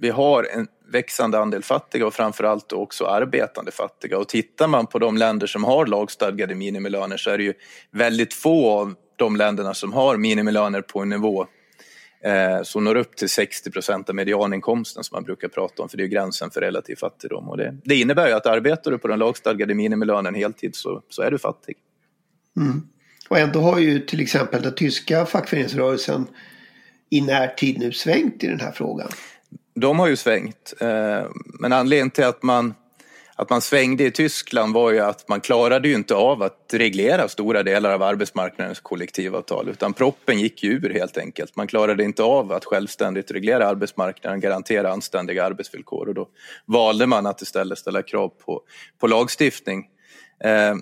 vi 0.00 0.10
har 0.10 0.48
en 0.52 0.66
växande 0.92 1.38
andel 1.38 1.62
fattiga 1.62 2.06
och 2.06 2.14
framförallt 2.14 2.72
också 2.72 3.04
arbetande 3.04 3.70
fattiga. 3.70 4.18
Och 4.18 4.28
tittar 4.28 4.68
man 4.68 4.86
på 4.86 4.98
de 4.98 5.16
länder 5.16 5.46
som 5.46 5.64
har 5.64 5.86
lagstadgade 5.86 6.54
minimilöner 6.54 7.16
så 7.16 7.30
är 7.30 7.38
det 7.38 7.44
ju 7.44 7.54
väldigt 7.90 8.34
få 8.34 8.70
av 8.70 8.94
de 9.16 9.36
länderna 9.36 9.74
som 9.74 9.92
har 9.92 10.16
minimilöner 10.16 10.82
på 10.82 11.00
en 11.00 11.08
nivå 11.08 11.46
eh, 12.24 12.62
som 12.62 12.84
når 12.84 12.94
upp 12.94 13.16
till 13.16 13.28
60 13.28 13.70
procent 13.70 14.08
av 14.08 14.14
medianinkomsten 14.14 15.04
som 15.04 15.16
man 15.16 15.24
brukar 15.24 15.48
prata 15.48 15.82
om, 15.82 15.88
för 15.88 15.96
det 15.96 16.02
är 16.02 16.06
gränsen 16.06 16.50
för 16.50 16.60
relativ 16.60 16.96
fattigdom. 16.96 17.48
Och 17.48 17.56
det, 17.56 17.76
det 17.84 17.96
innebär 17.96 18.28
ju 18.28 18.34
att 18.34 18.46
arbetar 18.46 18.90
du 18.90 18.98
på 18.98 19.08
den 19.08 19.18
lagstadgade 19.18 19.74
minimilönen 19.74 20.34
heltid 20.34 20.76
så, 20.76 21.02
så 21.08 21.22
är 21.22 21.30
du 21.30 21.38
fattig. 21.38 21.76
Mm. 22.56 22.82
Och 23.28 23.38
ändå 23.38 23.60
har 23.60 23.78
ju 23.78 24.00
till 24.00 24.20
exempel 24.20 24.62
den 24.62 24.74
tyska 24.74 25.26
fackföreningsrörelsen 25.26 26.26
i 27.10 27.20
närtid 27.20 27.78
nu 27.78 27.92
svängt 27.92 28.44
i 28.44 28.46
den 28.46 28.60
här 28.60 28.72
frågan 28.72 29.08
de 29.74 29.98
har 29.98 30.08
ju 30.08 30.16
svängt. 30.16 30.74
Eh, 30.80 31.24
men 31.44 31.72
anledningen 31.72 32.10
till 32.10 32.24
att 32.24 32.42
man, 32.42 32.74
att 33.34 33.50
man 33.50 33.60
svängde 33.60 34.04
i 34.04 34.10
Tyskland 34.10 34.74
var 34.74 34.90
ju 34.90 35.00
att 35.00 35.28
man 35.28 35.40
klarade 35.40 35.88
ju 35.88 35.94
inte 35.94 36.14
av 36.14 36.42
att 36.42 36.70
reglera 36.72 37.28
stora 37.28 37.62
delar 37.62 37.92
av 37.92 38.02
arbetsmarknadens 38.02 38.80
kollektivavtal 38.80 39.68
utan 39.68 39.92
proppen 39.92 40.40
gick 40.40 40.62
ju 40.62 40.70
ur 40.70 40.94
helt 40.94 41.18
enkelt. 41.18 41.56
Man 41.56 41.66
klarade 41.66 42.04
inte 42.04 42.22
av 42.22 42.52
att 42.52 42.64
självständigt 42.64 43.30
reglera 43.30 43.68
arbetsmarknaden, 43.68 44.38
och 44.38 44.42
garantera 44.42 44.92
anständiga 44.92 45.44
arbetsvillkor 45.44 46.08
och 46.08 46.14
då 46.14 46.28
valde 46.66 47.06
man 47.06 47.26
att 47.26 47.42
istället 47.42 47.78
ställa 47.78 48.02
krav 48.02 48.28
på, 48.28 48.62
på 48.98 49.06
lagstiftning. 49.06 49.86
Eh, 50.44 50.74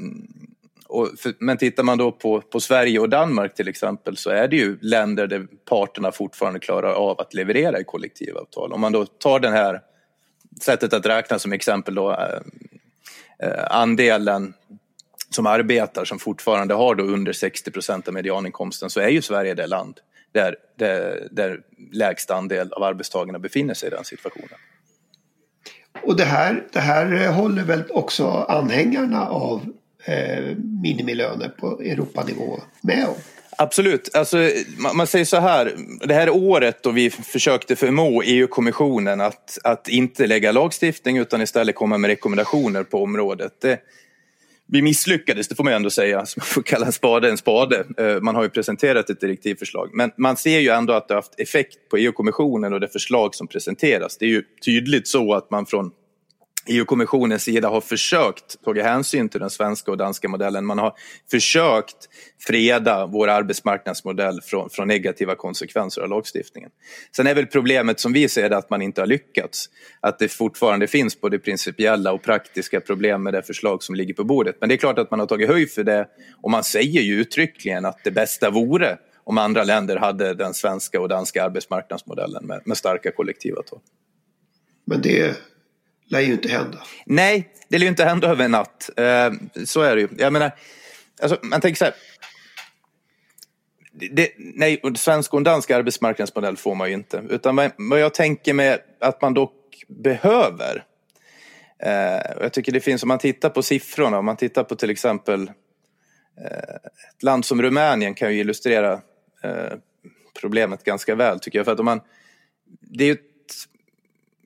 för, 1.18 1.35
men 1.38 1.57
tittar 1.57 1.83
man 1.83 1.99
då 1.99 2.12
på, 2.12 2.40
på 2.40 2.61
Sverige 2.61 2.99
och 2.99 3.09
Danmark 3.09 3.54
till 3.54 3.68
exempel 3.68 4.16
så 4.16 4.30
är 4.30 4.49
det 4.49 4.57
ju 4.57 4.78
länder 4.80 5.26
där 5.26 5.47
parterna 5.68 6.12
fortfarande 6.12 6.61
klarar 6.61 6.92
av 6.92 7.21
att 7.21 7.35
leverera 7.35 7.80
i 7.80 7.85
kollektivavtal. 7.85 8.73
Om 8.73 8.80
man 8.80 8.92
då 8.92 9.07
tar 9.07 9.40
det 9.40 9.50
här 9.50 9.80
sättet 10.62 10.92
att 10.92 11.07
räkna 11.07 11.38
som 11.38 11.52
exempel 11.52 11.95
då 11.95 12.11
eh, 12.11 12.40
eh 13.49 13.64
andelen 13.71 14.54
som 15.30 15.47
arbetar 15.47 16.04
som 16.04 16.18
fortfarande 16.18 16.75
har 16.75 16.95
då 16.95 17.04
under 17.04 17.33
60 17.33 17.71
procent 17.71 18.09
av 18.09 18.14
medianinkomsten 18.14 18.90
så 18.90 19.00
är 19.00 19.09
ju 19.09 19.23
Sverige 19.23 19.54
det 19.54 19.66
land 19.66 20.00
där, 20.33 20.57
där, 20.76 21.28
där 21.30 21.61
lägst 21.92 22.30
andel 22.30 22.73
av 22.73 22.83
arbetstagarna 22.83 23.38
befinner 23.38 23.75
sig 23.75 23.87
i 23.87 23.90
den 23.90 24.04
situationen. 24.04 24.59
Och 26.02 26.16
det 26.16 26.25
här, 26.25 26.66
det 26.73 26.80
här 26.80 27.33
håller 27.33 27.64
väl 27.64 27.85
också 27.90 28.26
anhängarna 28.49 29.28
av 29.28 29.73
eh, 30.05 30.57
minimilöner 30.83 31.49
på 31.49 31.81
Europanivå 31.81 32.61
med 32.81 33.09
om. 33.09 33.14
Absolut. 33.61 34.14
Alltså, 34.14 34.50
man, 34.95 35.07
säger 35.07 35.25
så 35.25 35.37
här, 35.37 35.76
det 36.05 36.14
här 36.14 36.31
året 36.31 36.83
då 36.83 36.90
vi 36.90 37.11
försökte 37.11 37.76
förmå 37.76 38.23
EU-kommissionen 38.23 39.21
att, 39.21 39.59
att 39.64 39.88
inte 39.88 40.26
lägga 40.26 40.52
lagstiftning 40.52 41.19
utan 41.19 41.43
istället 41.43 41.75
komma 41.75 41.99
med 41.99 42.09
rekommendationer 42.09 42.83
på 42.83 43.02
området. 43.02 43.52
Det, 43.61 43.81
vi 44.67 44.83
misslyckades, 44.83 45.49
det 45.49 45.55
får 45.55 45.64
man 45.64 45.73
ändå 45.73 45.90
säga, 45.90 46.26
som 46.26 46.40
man 46.40 46.47
får 46.47 46.62
kalla 46.62 46.87
en 46.87 46.93
spade 46.93 47.31
en 47.31 47.38
spade. 47.38 47.85
Eh, 47.99 48.21
man 48.21 48.35
har 48.35 48.43
ju 48.43 48.49
presenterat 48.49 49.11
ett 49.11 49.21
direktivförslag. 49.21 49.90
Men 49.93 50.11
man 50.17 50.37
ser 50.37 50.59
ju 50.59 50.69
ändå 50.69 50.93
att 50.93 51.09
det 51.09 51.14
har 51.14 51.23
haft 51.23 51.40
effekt 51.40 51.88
på 51.90 51.97
EU-kommissionen 51.97 52.73
och 52.73 52.81
det 52.81 52.88
förslag 52.88 53.35
som 53.35 53.47
presenteras. 53.47 54.17
Det 54.17 54.25
är 54.25 54.31
ju 54.31 54.43
tydligt 54.64 55.09
så 55.09 55.35
att 55.35 55.50
man 55.50 55.67
från 55.67 55.90
EU-kommissionens 56.68 57.42
sida 57.42 57.68
har 57.68 57.80
försökt 57.80 58.64
ta 58.64 58.82
hänsyn 58.82 59.28
till 59.28 59.40
den 59.40 59.50
svenska 59.50 59.90
och 59.90 59.96
danska 59.96 60.28
modellen. 60.28 60.66
Man 60.66 60.78
har 60.78 60.94
försökt 61.30 61.96
freda 62.46 63.06
vår 63.06 63.28
arbetsmarknadsmodell 63.28 64.40
från, 64.40 64.70
från 64.70 64.88
negativa 64.88 65.34
konsekvenser 65.34 66.02
av 66.02 66.08
lagstiftningen. 66.08 66.70
Sen 67.16 67.26
är 67.26 67.34
väl 67.34 67.46
problemet 67.46 68.00
som 68.00 68.12
vi 68.12 68.28
ser 68.28 68.50
det 68.50 68.56
att 68.56 68.70
man 68.70 68.82
inte 68.82 69.00
har 69.00 69.06
lyckats. 69.06 69.70
Att 70.00 70.18
det 70.18 70.28
fortfarande 70.28 70.87
finns 70.87 71.20
både 71.20 71.38
principiella 71.38 72.12
och 72.12 72.22
praktiska 72.22 72.80
problem 72.80 73.22
med 73.22 73.34
det 73.34 73.42
förslag 73.42 73.82
som 73.82 73.94
ligger 73.94 74.14
på 74.14 74.25
bordet. 74.25 74.56
Men 74.60 74.68
det 74.68 74.75
är 74.75 74.76
klart 74.76 74.98
att 74.98 75.10
man 75.10 75.20
har 75.20 75.26
tagit 75.26 75.48
höjd 75.48 75.70
för 75.70 75.84
det 75.84 76.08
och 76.42 76.50
man 76.50 76.64
säger 76.64 77.00
ju 77.00 77.20
uttryckligen 77.20 77.84
att 77.84 78.00
det 78.04 78.10
bästa 78.10 78.50
vore 78.50 78.98
om 79.25 79.38
andra 79.38 79.64
länder 79.64 79.96
hade 79.96 80.34
den 80.34 80.54
svenska 80.54 81.00
och 81.00 81.08
danska 81.08 81.44
arbetsmarknadsmodellen 81.44 82.46
med, 82.46 82.62
med 82.64 82.76
starka 82.76 83.10
kollektivavtal. 83.10 83.78
Men 84.87 85.00
det 85.00 85.37
lär 86.08 86.20
ju 86.20 86.32
inte 86.32 86.48
hända. 86.48 86.78
Nej, 87.06 87.48
det 87.68 87.78
lär 87.78 87.84
ju 87.84 87.90
inte 87.90 88.04
hända 88.04 88.28
över 88.28 88.44
en 88.44 88.50
natt. 88.50 88.90
Eh, 88.96 89.32
så 89.64 89.80
är 89.80 89.96
det 89.96 90.02
ju. 90.02 90.08
Jag 90.18 90.32
menar, 90.32 90.50
alltså, 91.22 91.38
man 91.42 91.60
tänker 91.60 91.78
så 91.78 91.84
här. 91.84 91.94
Det, 94.12 94.32
nej, 94.38 94.80
svensk 94.96 95.34
och 95.34 95.42
dansk 95.42 95.70
arbetsmarknadsmodell 95.70 96.56
får 96.56 96.74
man 96.74 96.88
ju 96.88 96.94
inte. 96.94 97.22
Utan 97.30 97.70
vad 97.76 98.00
jag 98.00 98.14
tänker 98.14 98.54
med 98.54 98.80
att 99.00 99.22
man 99.22 99.34
dock 99.34 99.84
behöver. 99.88 100.84
Eh, 101.82 102.40
jag 102.40 102.52
tycker 102.52 102.72
det 102.72 102.80
finns, 102.80 103.02
om 103.02 103.08
man 103.08 103.18
tittar 103.18 103.50
på 103.50 103.62
siffrorna, 103.62 104.18
om 104.18 104.24
man 104.24 104.36
tittar 104.36 104.64
på 104.64 104.76
till 104.76 104.90
exempel 104.90 105.50
eh, 106.44 106.74
ett 107.14 107.22
land 107.22 107.44
som 107.44 107.62
Rumänien 107.62 108.14
kan 108.14 108.34
ju 108.34 108.40
illustrera 108.40 108.92
eh, 109.42 109.72
problemet 110.40 110.84
ganska 110.84 111.14
väl 111.14 111.40
tycker 111.40 111.58
jag. 111.58 111.66
För 111.66 111.72
att 111.72 111.80
om 111.80 111.84
man, 111.84 112.00
det 112.80 113.04
är 113.04 113.08
ju 113.08 113.16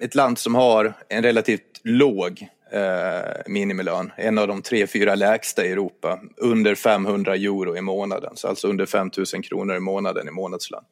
ett 0.03 0.15
land 0.15 0.39
som 0.39 0.55
har 0.55 0.95
en 1.09 1.23
relativt 1.23 1.81
låg 1.85 2.49
eh, 2.73 3.43
minimilön, 3.47 4.13
en 4.17 4.39
av 4.39 4.49
de 4.49 4.63
tre, 4.63 4.87
fyra 4.87 5.15
lägsta 5.15 5.65
i 5.65 5.73
Europa, 5.73 6.21
under 6.37 6.75
500 6.75 7.35
euro 7.35 7.77
i 7.77 7.81
månaden, 7.81 8.37
så 8.37 8.49
alltså 8.49 8.69
under 8.69 8.87
5 8.87 9.11
000 9.35 9.43
kronor 9.43 9.77
i 9.77 9.81
månaden 9.81 10.29
i 10.29 10.31
månadslön. 10.31 10.85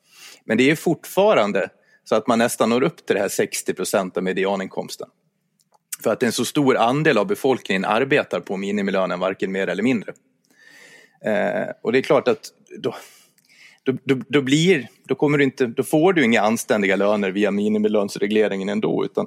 Men 0.45 0.57
det 0.57 0.71
är 0.71 0.77
fortfarande 0.77 1.69
så 2.05 2.15
att 2.15 2.27
man 2.27 2.39
nästan 2.39 2.71
når 2.71 2.83
upp 2.83 3.07
till 3.07 3.17
det 3.17 3.23
här 3.23 3.29
60 3.29 3.75
procent 3.75 4.17
av 4.17 4.23
medianinkomsten. 4.23 5.09
För 6.03 6.13
att 6.13 6.23
en 6.23 6.33
så 6.33 6.45
stor 6.45 6.77
andel 6.77 7.19
av 7.19 7.27
befolkningen 7.27 7.85
arbetar 7.85 8.41
på 8.41 8.57
minimilönen, 8.57 9.21
varken 9.21 9.53
mer 9.53 9.67
eller 9.67 9.83
mindre. 9.83 10.13
Eh, 11.25 11.69
och 11.83 11.93
det 11.93 11.99
är 11.99 12.03
klart 12.03 12.29
att 12.29 12.41
då, 12.79 12.95
då, 13.83 13.93
då, 14.05 14.23
då, 14.29 14.43
blir, 14.43 14.89
då, 15.05 15.15
kommer 15.15 15.39
du 15.39 15.45
inte, 15.45 15.67
då 15.67 15.83
får 15.83 16.13
du 16.13 16.25
inga 16.25 16.41
anständiga 16.41 16.97
löner 16.97 17.31
via 17.31 17.51
minimilönsregleringen 17.51 18.69
ändå 18.69 19.05
utan 19.05 19.27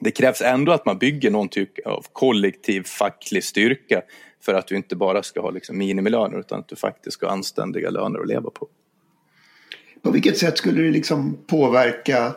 det 0.00 0.10
krävs 0.10 0.42
ändå 0.42 0.72
att 0.72 0.86
man 0.86 0.98
bygger 0.98 1.30
någon 1.30 1.48
typ 1.48 1.86
av 1.86 2.06
kollektiv 2.12 2.82
facklig 2.82 3.44
styrka 3.44 4.02
för 4.40 4.54
att 4.54 4.66
du 4.66 4.76
inte 4.76 4.96
bara 4.96 5.22
ska 5.22 5.40
ha 5.40 5.50
liksom 5.50 5.78
minimilöner 5.78 6.40
utan 6.40 6.60
att 6.60 6.68
du 6.68 6.76
faktiskt 6.76 7.14
ska 7.14 7.26
ha 7.26 7.32
anständiga 7.32 7.90
löner 7.90 8.20
att 8.20 8.28
leva 8.28 8.50
på. 8.50 8.68
På 10.02 10.10
vilket 10.10 10.38
sätt 10.38 10.58
skulle 10.58 10.82
det 10.82 10.90
liksom 10.90 11.38
påverka 11.46 12.34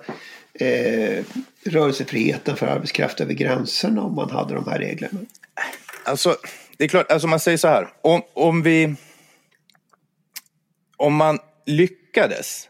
eh, 0.53 1.25
rörelsefriheten 1.65 2.55
för 2.55 2.67
arbetskraft 2.67 3.21
över 3.21 3.33
gränserna 3.33 4.01
om 4.03 4.15
man 4.15 4.29
hade 4.29 4.53
de 4.53 4.67
här 4.67 4.79
reglerna? 4.79 5.19
Alltså, 6.03 6.35
det 6.77 6.83
är 6.83 6.87
klart, 6.87 7.11
alltså 7.11 7.27
man 7.27 7.39
säger 7.39 7.57
så 7.57 7.67
här, 7.67 7.87
om, 8.01 8.21
om 8.33 8.63
vi 8.63 8.95
om 10.99 11.15
man 11.15 11.39
lyckades 11.65 12.69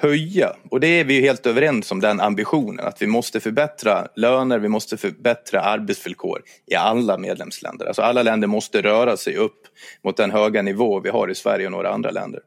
höja, 0.00 0.56
och 0.70 0.80
det 0.80 0.86
är 0.86 1.04
vi 1.04 1.14
ju 1.14 1.20
helt 1.20 1.46
överens 1.46 1.90
om 1.90 2.00
den 2.00 2.20
ambitionen, 2.20 2.86
att 2.86 3.02
vi 3.02 3.06
måste 3.06 3.40
förbättra 3.40 4.08
löner, 4.16 4.58
vi 4.58 4.68
måste 4.68 4.96
förbättra 4.96 5.60
arbetsvillkor 5.60 6.42
i 6.66 6.74
alla 6.74 7.18
medlemsländer. 7.18 7.86
Alltså 7.86 8.02
alla 8.02 8.22
länder 8.22 8.48
måste 8.48 8.82
röra 8.82 9.16
sig 9.16 9.36
upp 9.36 9.66
mot 10.04 10.16
den 10.16 10.30
höga 10.30 10.62
nivå 10.62 11.00
vi 11.00 11.08
har 11.08 11.30
i 11.30 11.34
Sverige 11.34 11.66
och 11.66 11.72
några 11.72 11.90
andra 11.90 12.10
länder. 12.10 12.40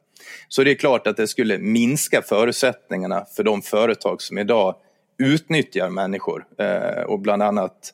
Så 0.48 0.64
det 0.64 0.72
är 0.72 0.75
klart 0.75 1.08
att 1.08 1.18
det 1.18 1.28
skulle 1.28 1.58
minska 1.58 2.22
förutsättningarna 2.22 3.25
för 3.36 3.44
de 3.44 3.62
företag 3.62 4.22
som 4.22 4.38
idag 4.38 4.75
utnyttjar 5.18 5.90
människor 5.90 6.46
eh, 6.60 7.04
och 7.04 7.20
bland 7.20 7.44
annat 7.44 7.94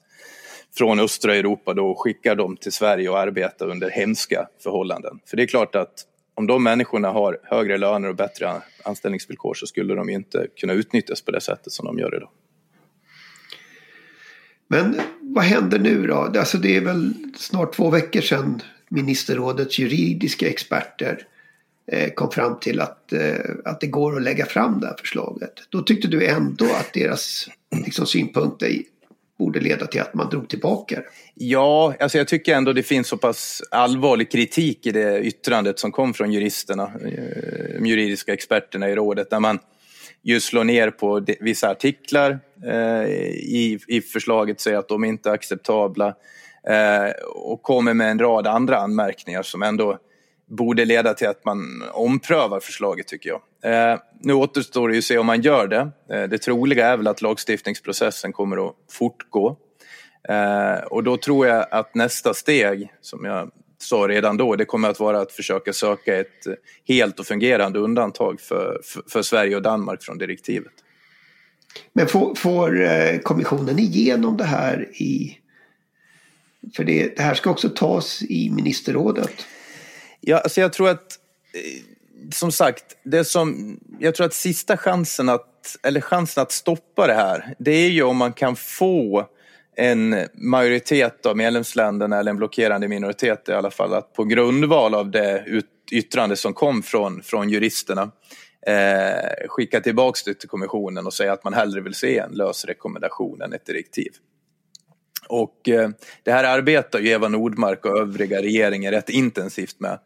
från 0.77 0.99
östra 0.99 1.35
Europa 1.35 1.73
då 1.73 1.95
skickar 1.95 2.35
dem 2.35 2.57
till 2.57 2.71
Sverige 2.71 3.09
och 3.09 3.19
arbetar 3.19 3.67
under 3.67 3.89
hemska 3.89 4.47
förhållanden. 4.63 5.19
För 5.25 5.37
det 5.37 5.43
är 5.43 5.47
klart 5.47 5.75
att 5.75 6.05
om 6.35 6.47
de 6.47 6.63
människorna 6.63 7.07
har 7.07 7.37
högre 7.43 7.77
löner 7.77 8.09
och 8.09 8.15
bättre 8.15 8.61
anställningsvillkor 8.83 9.53
så 9.53 9.67
skulle 9.67 9.95
de 9.95 10.09
inte 10.09 10.47
kunna 10.55 10.73
utnyttjas 10.73 11.21
på 11.21 11.31
det 11.31 11.41
sättet 11.41 11.73
som 11.73 11.85
de 11.85 11.99
gör 11.99 12.15
idag. 12.15 12.29
Men 14.67 15.01
vad 15.21 15.43
händer 15.43 15.79
nu 15.79 16.07
då? 16.07 16.15
Alltså 16.15 16.57
det 16.57 16.75
är 16.77 16.81
väl 16.81 17.13
snart 17.35 17.75
två 17.75 17.89
veckor 17.89 18.21
sedan 18.21 18.61
ministerrådets 18.89 19.79
juridiska 19.79 20.49
experter 20.49 21.27
eh, 21.91 22.13
kom 22.13 22.31
fram 22.31 22.59
till 22.59 22.81
att, 22.81 23.13
eh, 23.13 23.35
att 23.65 23.81
det 23.81 23.87
går 23.87 24.15
att 24.15 24.21
lägga 24.21 24.45
fram 24.45 24.79
det 24.79 24.87
här 24.87 24.95
förslaget. 24.99 25.53
Då 25.69 25.81
tyckte 25.81 26.07
du 26.07 26.27
ändå 26.27 26.65
att 26.65 26.93
deras 26.93 27.49
liksom, 27.85 28.05
synpunkter 28.05 28.67
borde 29.41 29.59
leda 29.59 29.87
till 29.87 30.01
att 30.01 30.13
man 30.13 30.29
drog 30.29 30.49
tillbaka 30.49 30.95
det. 30.95 31.03
Ja, 31.33 31.93
alltså 31.99 32.17
jag 32.17 32.27
tycker 32.27 32.55
ändå 32.55 32.73
det 32.73 32.83
finns 32.83 33.07
så 33.07 33.17
pass 33.17 33.63
allvarlig 33.71 34.31
kritik 34.31 34.85
i 34.85 34.91
det 34.91 35.21
yttrandet 35.21 35.79
som 35.79 35.91
kom 35.91 36.13
från 36.13 36.31
juristerna, 36.31 36.83
eh, 36.83 37.79
de 37.79 37.85
juridiska 37.85 38.33
experterna 38.33 38.89
i 38.89 38.95
rådet, 38.95 39.29
där 39.29 39.39
man 39.39 39.59
just 40.23 40.47
slår 40.47 40.63
ner 40.63 40.91
på 40.91 41.25
vissa 41.39 41.69
artiklar 41.69 42.39
eh, 42.65 43.05
i, 43.05 43.79
i 43.87 44.01
förslaget, 44.01 44.59
säger 44.59 44.77
att 44.77 44.89
de 44.89 45.03
inte 45.03 45.29
är 45.29 45.33
acceptabla 45.33 46.15
eh, 46.67 47.11
och 47.25 47.61
kommer 47.61 47.93
med 47.93 48.11
en 48.11 48.19
rad 48.19 48.47
andra 48.47 48.77
anmärkningar 48.77 49.43
som 49.43 49.61
ändå 49.61 49.97
borde 50.49 50.85
leda 50.85 51.13
till 51.13 51.27
att 51.27 51.45
man 51.45 51.83
omprövar 51.93 52.59
förslaget 52.59 53.07
tycker 53.07 53.29
jag. 53.29 53.41
Eh, 53.63 53.99
nu 54.19 54.33
återstår 54.33 54.89
det 54.89 54.93
ju 54.93 54.99
att 54.99 55.05
se 55.05 55.17
om 55.17 55.25
man 55.25 55.41
gör 55.41 55.67
det. 55.67 55.91
Eh, 56.11 56.29
det 56.29 56.37
troliga 56.37 56.87
är 56.87 56.97
väl 56.97 57.07
att 57.07 57.21
lagstiftningsprocessen 57.21 58.33
kommer 58.33 58.67
att 58.67 58.75
fortgå. 58.91 59.57
Eh, 60.29 60.83
och 60.83 61.03
då 61.03 61.17
tror 61.17 61.47
jag 61.47 61.67
att 61.71 61.95
nästa 61.95 62.33
steg, 62.33 62.93
som 63.01 63.25
jag 63.25 63.51
sa 63.77 63.95
redan 63.95 64.37
då, 64.37 64.55
det 64.55 64.65
kommer 64.65 64.89
att 64.89 64.99
vara 64.99 65.21
att 65.21 65.31
försöka 65.31 65.73
söka 65.73 66.19
ett 66.19 66.47
helt 66.87 67.19
och 67.19 67.25
fungerande 67.25 67.79
undantag 67.79 68.41
för, 68.41 68.81
för, 68.83 69.03
för 69.07 69.21
Sverige 69.21 69.55
och 69.55 69.61
Danmark 69.61 70.03
från 70.03 70.17
direktivet. 70.17 70.73
Men 71.93 72.07
får, 72.07 72.35
får 72.35 72.83
eh, 72.83 73.19
kommissionen 73.19 73.79
igenom 73.79 74.37
det 74.37 74.43
här 74.43 75.01
i... 75.01 75.37
För 76.75 76.83
det, 76.83 77.15
det 77.15 77.21
här 77.21 77.33
ska 77.33 77.49
också 77.49 77.69
tas 77.69 78.21
i 78.21 78.49
ministerrådet. 78.49 79.45
Ja, 80.19 80.37
alltså 80.37 80.61
jag 80.61 80.73
tror 80.73 80.89
att 80.89 81.19
eh, 81.53 81.81
som 82.31 82.51
sagt, 82.51 82.85
det 83.03 83.25
som, 83.25 83.79
jag 83.99 84.15
tror 84.15 84.25
att 84.25 84.33
sista 84.33 84.77
chansen 84.77 85.29
att, 85.29 85.77
eller 85.83 86.01
chansen 86.01 86.41
att 86.41 86.51
stoppa 86.51 87.07
det 87.07 87.13
här, 87.13 87.55
det 87.59 87.71
är 87.71 87.89
ju 87.89 88.03
om 88.03 88.17
man 88.17 88.33
kan 88.33 88.55
få 88.55 89.27
en 89.75 90.15
majoritet 90.33 91.25
av 91.25 91.37
medlemsländerna, 91.37 92.19
eller 92.19 92.31
en 92.31 92.37
blockerande 92.37 92.87
minoritet 92.87 93.49
i 93.49 93.53
alla 93.53 93.71
fall, 93.71 93.93
att 93.93 94.13
på 94.13 94.23
grundval 94.23 94.93
av 94.93 95.11
det 95.11 95.45
yttrande 95.91 96.35
som 96.35 96.53
kom 96.53 96.83
från, 96.83 97.23
från 97.23 97.49
juristerna 97.49 98.11
eh, 98.67 99.47
skicka 99.47 99.81
tillbaka 99.81 100.19
det 100.25 100.33
till 100.33 100.49
kommissionen 100.49 101.05
och 101.05 101.13
säga 101.13 101.33
att 101.33 101.43
man 101.43 101.53
hellre 101.53 101.81
vill 101.81 101.93
se 101.93 102.17
en 102.17 102.31
lös 102.31 102.65
rekommendation 102.65 103.41
än 103.41 103.53
ett 103.53 103.65
direktiv. 103.65 104.11
Och 105.29 105.69
eh, 105.69 105.89
det 106.23 106.31
här 106.31 106.43
arbetar 106.43 106.99
ju 106.99 107.09
Eva 107.09 107.27
Nordmark 107.27 107.85
och 107.85 107.97
övriga 107.97 108.41
regeringen 108.41 108.91
rätt 108.91 109.09
intensivt 109.09 109.79
med. 109.79 109.99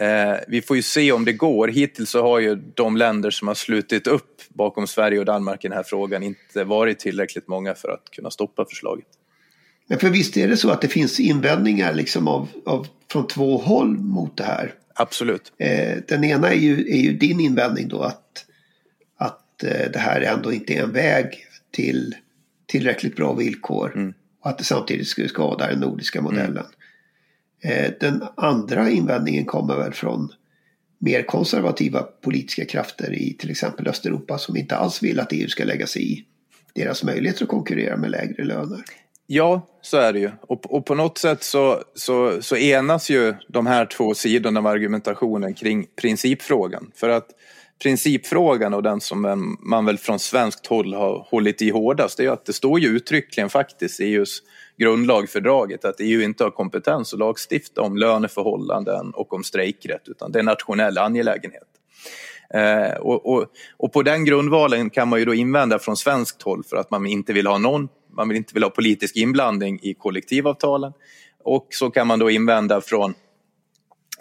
Eh, 0.00 0.36
vi 0.48 0.62
får 0.62 0.76
ju 0.76 0.82
se 0.82 1.12
om 1.12 1.24
det 1.24 1.32
går. 1.32 1.68
Hittills 1.68 2.10
så 2.10 2.22
har 2.22 2.38
ju 2.38 2.54
de 2.74 2.96
länder 2.96 3.30
som 3.30 3.48
har 3.48 3.54
slutit 3.54 4.06
upp 4.06 4.42
bakom 4.48 4.86
Sverige 4.86 5.18
och 5.18 5.24
Danmark 5.24 5.64
i 5.64 5.68
den 5.68 5.76
här 5.76 5.84
frågan 5.84 6.22
inte 6.22 6.64
varit 6.64 6.98
tillräckligt 6.98 7.48
många 7.48 7.74
för 7.74 7.88
att 7.88 8.10
kunna 8.10 8.30
stoppa 8.30 8.64
förslaget. 8.64 9.06
Men 9.86 9.98
för 9.98 10.10
visst 10.10 10.36
är 10.36 10.48
det 10.48 10.56
så 10.56 10.70
att 10.70 10.80
det 10.80 10.88
finns 10.88 11.20
invändningar 11.20 11.94
liksom 11.94 12.28
av, 12.28 12.48
av 12.66 12.86
från 13.12 13.26
två 13.26 13.58
håll 13.58 13.98
mot 13.98 14.36
det 14.36 14.44
här? 14.44 14.74
Absolut. 14.94 15.52
Eh, 15.58 15.98
den 16.08 16.24
ena 16.24 16.50
är 16.50 16.58
ju, 16.58 16.92
är 16.92 17.00
ju 17.00 17.12
din 17.12 17.40
invändning 17.40 17.88
då 17.88 18.00
att, 18.00 18.44
att 19.16 19.64
eh, 19.64 19.90
det 19.92 19.98
här 19.98 20.20
ändå 20.20 20.52
inte 20.52 20.74
är 20.74 20.82
en 20.82 20.92
väg 20.92 21.44
till 21.70 22.14
tillräckligt 22.66 23.16
bra 23.16 23.34
villkor. 23.34 23.92
Mm. 23.94 24.14
Och 24.42 24.50
att 24.50 24.58
det 24.58 24.64
samtidigt 24.64 25.08
skulle 25.08 25.28
skada 25.28 25.66
den 25.66 25.80
nordiska 25.80 26.22
modellen. 26.22 26.50
Mm. 26.50 26.77
Eh, 27.60 27.92
den 28.00 28.24
andra 28.36 28.90
invändningen 28.90 29.44
kommer 29.44 29.76
väl 29.76 29.92
från 29.92 30.32
mer 30.98 31.22
konservativa 31.22 32.02
politiska 32.02 32.64
krafter 32.64 33.12
i 33.12 33.34
till 33.34 33.50
exempel 33.50 33.88
Östeuropa 33.88 34.38
som 34.38 34.56
inte 34.56 34.76
alls 34.76 35.02
vill 35.02 35.20
att 35.20 35.32
EU 35.32 35.48
ska 35.48 35.64
lägga 35.64 35.86
sig 35.86 36.12
i 36.12 36.24
deras 36.74 37.04
möjligheter 37.04 37.42
att 37.42 37.48
konkurrera 37.48 37.96
med 37.96 38.10
lägre 38.10 38.44
löner. 38.44 38.82
Ja, 39.26 39.66
så 39.82 39.96
är 39.96 40.12
det 40.12 40.18
ju. 40.18 40.30
Och, 40.40 40.74
och 40.74 40.86
på 40.86 40.94
något 40.94 41.18
sätt 41.18 41.42
så, 41.42 41.82
så, 41.94 42.42
så 42.42 42.56
enas 42.56 43.10
ju 43.10 43.34
de 43.48 43.66
här 43.66 43.86
två 43.86 44.14
sidorna 44.14 44.60
av 44.60 44.66
argumentationen 44.66 45.54
kring 45.54 45.86
principfrågan. 45.96 46.90
För 46.94 47.08
att 47.08 47.26
principfrågan 47.82 48.74
och 48.74 48.82
den 48.82 49.00
som 49.00 49.56
man 49.60 49.84
väl 49.84 49.98
från 49.98 50.18
svenskt 50.18 50.66
håll 50.66 50.94
har 50.94 51.26
hållit 51.30 51.62
i 51.62 51.70
hårdast 51.70 52.16
det 52.16 52.24
är 52.24 52.30
att 52.30 52.46
det 52.46 52.52
står 52.52 52.80
ju 52.80 52.88
uttryckligen 52.88 53.50
faktiskt 53.50 54.00
i 54.00 54.04
EUs 54.04 54.42
grundlagfördraget 54.78 55.84
att 55.84 55.96
EU 55.98 56.22
inte 56.22 56.44
har 56.44 56.50
kompetens 56.50 57.12
att 57.12 57.18
lagstifta 57.18 57.82
om 57.82 57.96
löneförhållanden 57.96 59.10
och 59.10 59.32
om 59.32 59.44
strejkrätt 59.44 60.08
utan 60.08 60.32
det 60.32 60.38
är 60.38 60.40
en 60.40 60.46
nationell 60.46 60.98
angelägenhet. 60.98 61.68
Eh, 62.54 62.96
och, 62.96 63.26
och, 63.26 63.46
och, 63.76 63.92
på 63.92 64.02
den 64.02 64.24
grundvalen 64.24 64.90
kan 64.90 65.08
man 65.08 65.18
ju 65.18 65.24
då 65.24 65.34
invända 65.34 65.78
från 65.78 65.96
svenskt 65.96 66.42
håll 66.42 66.64
för 66.64 66.76
att 66.76 66.90
man 66.90 67.06
inte 67.06 67.32
vill 67.32 67.46
ha 67.46 67.58
någon, 67.58 67.88
man 68.12 68.28
vill 68.28 68.36
inte 68.36 68.54
vill 68.54 68.62
ha 68.62 68.70
politisk 68.70 69.16
inblandning 69.16 69.78
i 69.82 69.94
kollektivavtalen. 69.94 70.92
Och 71.44 71.66
så 71.70 71.90
kan 71.90 72.06
man 72.06 72.18
då 72.18 72.30
invända 72.30 72.80
från 72.80 73.14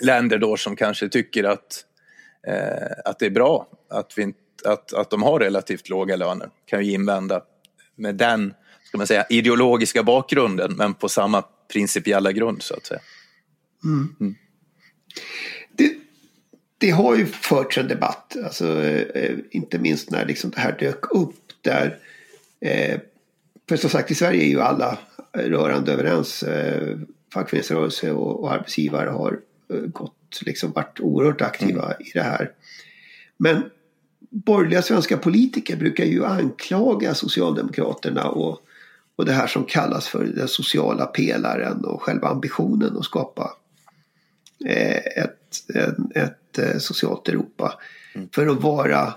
länder 0.01 0.37
då 0.37 0.57
som 0.57 0.75
kanske 0.75 1.09
tycker 1.09 1.43
att, 1.43 1.85
eh, 2.47 2.87
att 3.05 3.19
det 3.19 3.25
är 3.25 3.29
bra 3.29 3.67
att, 3.89 4.13
vi, 4.17 4.33
att, 4.65 4.93
att 4.93 5.09
de 5.09 5.23
har 5.23 5.39
relativt 5.39 5.89
låga 5.89 6.15
löner. 6.15 6.49
Kan 6.65 6.85
ju 6.85 6.91
invända 6.91 7.41
med 7.95 8.15
den 8.15 8.53
ska 8.87 8.97
man 8.97 9.07
säga, 9.07 9.25
ideologiska 9.29 10.03
bakgrunden 10.03 10.75
men 10.75 10.93
på 10.93 11.09
samma 11.09 11.43
principiella 11.73 12.31
grund 12.31 12.63
så 12.63 12.73
att 12.73 12.85
säga. 12.85 12.99
Mm. 13.83 14.15
Mm. 14.19 14.35
Det, 15.71 15.93
det, 16.77 16.89
har 16.89 17.15
ju 17.15 17.25
förts 17.25 17.77
en 17.77 17.87
debatt, 17.87 18.35
alltså, 18.43 18.83
eh, 18.83 19.37
inte 19.51 19.79
minst 19.79 20.11
när 20.11 20.25
liksom 20.25 20.49
det 20.49 20.59
här 20.59 20.77
dök 20.79 21.11
upp 21.11 21.43
där 21.61 21.99
eh, 22.61 22.99
för 23.69 23.77
som 23.77 23.89
sagt 23.89 24.11
i 24.11 24.15
Sverige 24.15 24.43
är 24.43 24.49
ju 24.49 24.61
alla 24.61 24.97
rörande 25.33 25.93
överens. 25.93 26.43
Eh, 26.43 26.97
fackföreningsrörelse 27.33 28.11
och, 28.11 28.43
och 28.43 28.53
arbetsgivare 28.53 29.09
har 29.09 29.39
eh, 29.73 29.79
gått, 29.79 30.41
liksom 30.45 30.71
varit 30.71 30.99
oerhört 30.99 31.41
aktiva 31.41 31.85
mm. 31.85 31.97
i 31.99 32.11
det 32.13 32.21
här. 32.21 32.51
Men 33.37 33.63
borgerliga 34.29 34.81
svenska 34.81 35.17
politiker 35.17 35.75
brukar 35.75 36.05
ju 36.05 36.25
anklaga 36.25 37.13
Socialdemokraterna 37.13 38.29
och 38.29 38.61
och 39.17 39.25
det 39.25 39.31
här 39.31 39.47
som 39.47 39.63
kallas 39.65 40.07
för 40.07 40.23
den 40.23 40.47
sociala 40.47 41.05
pelaren 41.05 41.85
och 41.85 42.01
själva 42.01 42.27
ambitionen 42.27 42.97
att 42.97 43.05
skapa 43.05 43.53
eh, 44.65 44.97
ett, 44.97 45.69
ett, 45.75 46.15
ett 46.15 46.57
eh, 46.57 46.77
socialt 46.77 47.29
Europa. 47.29 47.79
Mm. 48.15 48.29
För 48.31 48.47
att 48.47 48.61
vara 48.61 49.13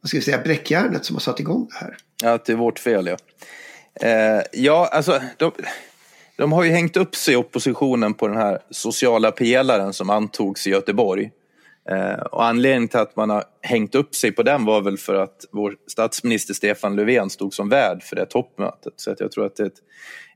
vad 0.00 0.08
ska 0.08 0.18
vi 0.18 0.22
säga, 0.22 0.42
bräckjärnet 0.44 1.04
som 1.04 1.16
har 1.16 1.20
satt 1.20 1.40
igång 1.40 1.68
det 1.70 1.76
här. 1.76 1.96
Ja, 2.22 2.38
det 2.46 2.52
är 2.52 2.56
vårt 2.56 2.78
fel 2.78 3.06
ja. 3.06 3.16
Eh, 4.08 4.42
ja, 4.52 4.88
alltså 4.92 5.20
de, 5.36 5.52
de 6.36 6.52
har 6.52 6.64
ju 6.64 6.70
hängt 6.70 6.96
upp 6.96 7.16
sig 7.16 7.34
i 7.34 7.36
oppositionen 7.36 8.14
på 8.14 8.28
den 8.28 8.36
här 8.36 8.58
sociala 8.70 9.30
pelaren 9.30 9.92
som 9.92 10.10
antogs 10.10 10.66
i 10.66 10.70
Göteborg. 10.70 11.30
Eh, 11.90 12.20
och 12.20 12.44
anledningen 12.44 12.88
till 12.88 13.00
att 13.00 13.16
man 13.16 13.30
har 13.30 13.44
hängt 13.62 13.94
upp 13.94 14.14
sig 14.14 14.32
på 14.32 14.42
den 14.42 14.64
var 14.64 14.80
väl 14.80 14.98
för 14.98 15.14
att 15.14 15.44
vår 15.52 15.76
statsminister 15.86 16.54
Stefan 16.54 16.96
Löfven 16.96 17.30
stod 17.30 17.54
som 17.54 17.68
värd 17.68 18.02
för 18.02 18.16
det 18.16 18.26
toppmötet. 18.26 18.92
Så 18.96 19.10
att 19.10 19.20
jag 19.20 19.32
tror 19.32 19.46
att 19.46 19.56
det 19.56 19.62
är 19.62 19.66
ett, 19.66 19.80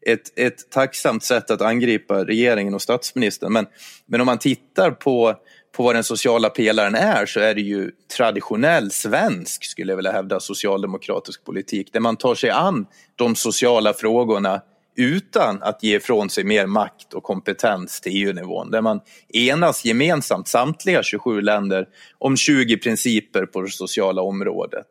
ett, 0.06 0.38
ett 0.38 0.70
tacksamt 0.70 1.24
sätt 1.24 1.50
att 1.50 1.62
angripa 1.62 2.24
regeringen 2.24 2.74
och 2.74 2.82
statsministern. 2.82 3.52
Men, 3.52 3.66
men 4.06 4.20
om 4.20 4.26
man 4.26 4.38
tittar 4.38 4.90
på, 4.90 5.34
på 5.76 5.82
vad 5.82 5.94
den 5.94 6.04
sociala 6.04 6.50
pelaren 6.50 6.94
är 6.94 7.26
så 7.26 7.40
är 7.40 7.54
det 7.54 7.60
ju 7.60 7.90
traditionell 8.16 8.90
svensk, 8.90 9.64
skulle 9.64 9.92
jag 9.92 9.96
vilja 9.96 10.12
hävda, 10.12 10.40
socialdemokratisk 10.40 11.44
politik 11.44 11.92
där 11.92 12.00
man 12.00 12.16
tar 12.16 12.34
sig 12.34 12.50
an 12.50 12.86
de 13.16 13.34
sociala 13.34 13.92
frågorna 13.92 14.60
utan 14.96 15.62
att 15.62 15.82
ge 15.82 15.96
ifrån 15.96 16.30
sig 16.30 16.44
mer 16.44 16.66
makt 16.66 17.14
och 17.14 17.22
kompetens 17.22 18.00
till 18.00 18.12
EU-nivån. 18.14 18.70
Där 18.70 18.80
man 18.80 19.00
enas 19.28 19.84
gemensamt, 19.84 20.48
samtliga 20.48 21.02
27 21.02 21.40
länder, 21.40 21.88
om 22.18 22.36
20 22.36 22.76
principer 22.76 23.46
på 23.46 23.60
det 23.60 23.70
sociala 23.70 24.22
området. 24.22 24.86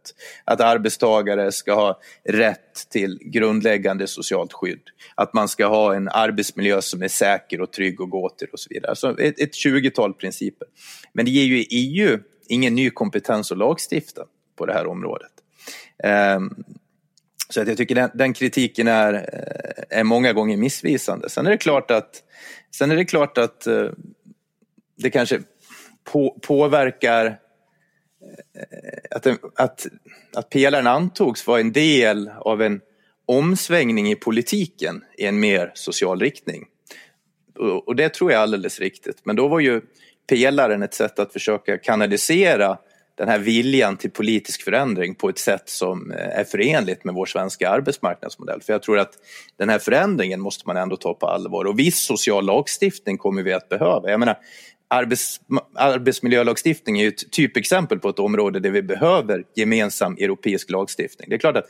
Att 0.45 0.61
arbetstagare 0.61 1.51
ska 1.51 1.73
ha 1.73 1.99
rätt 2.23 2.89
till 2.89 3.19
grundläggande 3.21 4.07
socialt 4.07 4.53
skydd. 4.53 4.83
Att 5.15 5.33
man 5.33 5.47
ska 5.47 5.67
ha 5.67 5.95
en 5.95 6.09
arbetsmiljö 6.09 6.81
som 6.81 7.03
är 7.03 7.07
säker 7.07 7.61
och 7.61 7.71
trygg 7.71 8.01
att 8.01 8.09
gå 8.09 8.29
till 8.29 8.47
och 8.51 8.59
så 8.59 8.67
vidare. 8.69 8.95
Så 8.95 9.09
ett, 9.17 9.39
ett 9.39 9.53
20-tal 9.53 10.13
principer. 10.13 10.67
Men 11.13 11.25
det 11.25 11.31
ger 11.31 11.45
ju 11.45 11.65
EU 11.69 12.19
ingen 12.47 12.75
ny 12.75 12.89
kompetens 12.89 13.51
att 13.51 13.57
lagstifta 13.57 14.23
på 14.55 14.65
det 14.65 14.73
här 14.73 14.87
området. 14.87 15.31
Um, 16.37 16.63
så 17.55 17.61
att 17.61 17.67
jag 17.67 17.77
tycker 17.77 17.95
den, 17.95 18.09
den, 18.13 18.33
kritiken 18.33 18.87
är, 18.87 19.13
eh, 19.13 19.99
är 19.99 20.03
många 20.03 20.33
gånger 20.33 20.57
missvisande. 20.57 21.29
Sen 21.29 21.45
är 21.45 21.49
det 21.49 21.57
klart 21.57 21.91
att, 21.91 22.23
sen 22.75 22.91
är 22.91 22.95
det, 22.95 23.05
klart 23.05 23.37
att 23.37 23.67
eh, 23.67 23.89
det 24.97 25.09
kanske 25.09 25.41
på, 26.03 26.39
påverkar 26.41 27.25
eh, 27.25 27.33
att, 29.11 29.27
att, 29.55 29.87
att 30.33 30.49
pelaren 30.49 30.87
antogs 30.87 31.47
var 31.47 31.59
en 31.59 31.71
del 31.71 32.31
av 32.39 32.61
en 32.61 32.81
omsvängning 33.25 34.11
i 34.11 34.15
politiken 34.15 35.03
i 35.17 35.25
en 35.25 35.39
mer 35.39 35.71
social 35.73 36.19
riktning. 36.19 36.65
Och, 37.59 37.87
och 37.87 37.95
det 37.95 38.09
tror 38.09 38.31
jag 38.31 38.39
är 38.39 38.43
alldeles 38.43 38.79
riktigt. 38.79 39.17
Men 39.23 39.35
då 39.35 39.47
var 39.47 39.59
ju 39.59 39.81
pelaren 40.29 40.83
ett 40.83 40.93
sätt 40.93 41.19
att 41.19 41.33
försöka 41.33 41.77
kanalisera 41.77 42.77
den 43.15 43.27
här 43.27 43.39
viljan 43.39 43.97
till 43.97 44.11
politisk 44.11 44.61
förändring 44.61 45.15
på 45.15 45.29
ett 45.29 45.39
sätt 45.39 45.69
som 45.69 46.11
eh, 46.11 46.39
är 46.39 46.43
förenligt 46.43 47.03
med 47.03 47.15
vår 47.15 47.25
svenska 47.25 47.69
arbetsmarknadsmodell. 47.69 48.61
För 48.61 48.73
jag 48.73 48.83
tror 48.83 48.99
att 48.99 49.13
den 49.57 49.69
här 49.69 49.79
förändringen 49.79 50.41
måste 50.41 50.63
man 50.67 50.77
ändå 50.77 50.97
ta 50.97 51.13
på 51.13 51.27
allvar 51.27 51.65
och 51.65 51.79
viss 51.79 52.05
social 52.05 52.45
lagstiftning 52.45 53.17
kommer 53.17 53.43
vi 53.43 53.53
att 53.53 53.69
behöva. 53.69 54.09
Jag 54.09 54.19
menar, 54.19 54.37
arbets, 54.87 55.41
arbetsmiljölagstiftning 55.75 56.99
är 56.99 57.03
ju 57.03 57.07
ett 57.07 57.31
typexempel 57.31 57.99
på 57.99 58.09
ett 58.09 58.19
område 58.19 58.59
där 58.59 58.71
vi 58.71 58.81
behöver 58.81 59.43
gemensam 59.55 60.13
europeisk 60.13 60.69
lagstiftning. 60.69 61.29
Det 61.29 61.35
är 61.35 61.39
klart 61.39 61.57
att 61.57 61.67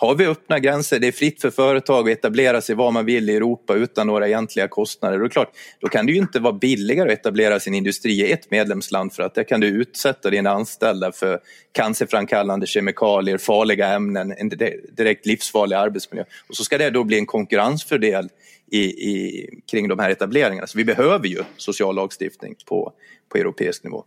har 0.00 0.14
vi 0.14 0.26
öppna 0.26 0.58
gränser, 0.58 0.98
det 0.98 1.06
är 1.06 1.12
fritt 1.12 1.40
för 1.40 1.50
företag 1.50 2.10
att 2.10 2.18
etablera 2.18 2.60
sig 2.60 2.74
var 2.74 2.90
man 2.90 3.04
vill 3.04 3.30
i 3.30 3.36
Europa 3.36 3.74
utan 3.74 4.06
några 4.06 4.28
egentliga 4.28 4.68
kostnader. 4.68 5.18
Då, 5.18 5.28
klart, 5.28 5.52
då 5.80 5.88
kan 5.88 6.06
det 6.06 6.12
ju 6.12 6.18
inte 6.18 6.40
vara 6.40 6.52
billigare 6.52 7.12
att 7.12 7.18
etablera 7.18 7.60
sin 7.60 7.74
industri 7.74 8.12
i 8.12 8.32
ett 8.32 8.50
medlemsland 8.50 9.12
för 9.12 9.22
att 9.22 9.34
där 9.34 9.42
kan 9.42 9.60
du 9.60 9.66
utsätta 9.66 10.30
dina 10.30 10.50
anställda 10.50 11.12
för 11.12 11.40
cancerframkallande 11.72 12.66
kemikalier, 12.66 13.38
farliga 13.38 13.88
ämnen, 13.88 14.34
en 14.38 14.48
direkt 14.96 15.26
livsfarlig 15.26 15.76
arbetsmiljö. 15.76 16.24
Och 16.48 16.56
så 16.56 16.64
ska 16.64 16.78
det 16.78 16.90
då 16.90 17.04
bli 17.04 17.18
en 17.18 17.26
konkurrensfördel 17.26 18.28
i, 18.70 18.80
i, 18.80 19.46
kring 19.70 19.88
de 19.88 19.98
här 19.98 20.10
etableringarna. 20.10 20.66
Så 20.66 20.78
vi 20.78 20.84
behöver 20.84 21.28
ju 21.28 21.42
social 21.56 21.94
lagstiftning 21.94 22.54
på, 22.66 22.92
på 23.28 23.38
europeisk 23.38 23.84
nivå. 23.84 24.04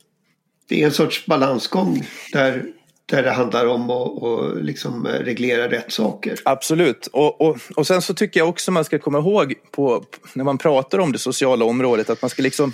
Det 0.67 0.81
är 0.81 0.85
en 0.85 0.91
sorts 0.91 1.25
balansgång 1.25 2.07
där 2.31 2.63
där 3.05 3.23
det 3.23 3.31
handlar 3.31 3.65
om 3.65 3.89
att, 3.89 4.07
och 4.07 4.63
liksom 4.63 5.07
reglera 5.07 5.71
rätt 5.71 5.91
saker. 5.91 6.39
Absolut. 6.45 7.07
Och, 7.07 7.41
och, 7.41 7.57
och 7.75 7.87
sen 7.87 8.01
så 8.01 8.13
tycker 8.13 8.39
jag 8.39 8.49
också 8.49 8.71
man 8.71 8.85
ska 8.85 8.99
komma 8.99 9.17
ihåg 9.17 9.53
på, 9.71 10.03
när 10.33 10.43
man 10.43 10.57
pratar 10.57 10.99
om 10.99 11.11
det 11.11 11.19
sociala 11.19 11.65
området 11.65 12.09
att 12.09 12.21
man 12.21 12.29
ska 12.29 12.41
liksom 12.41 12.73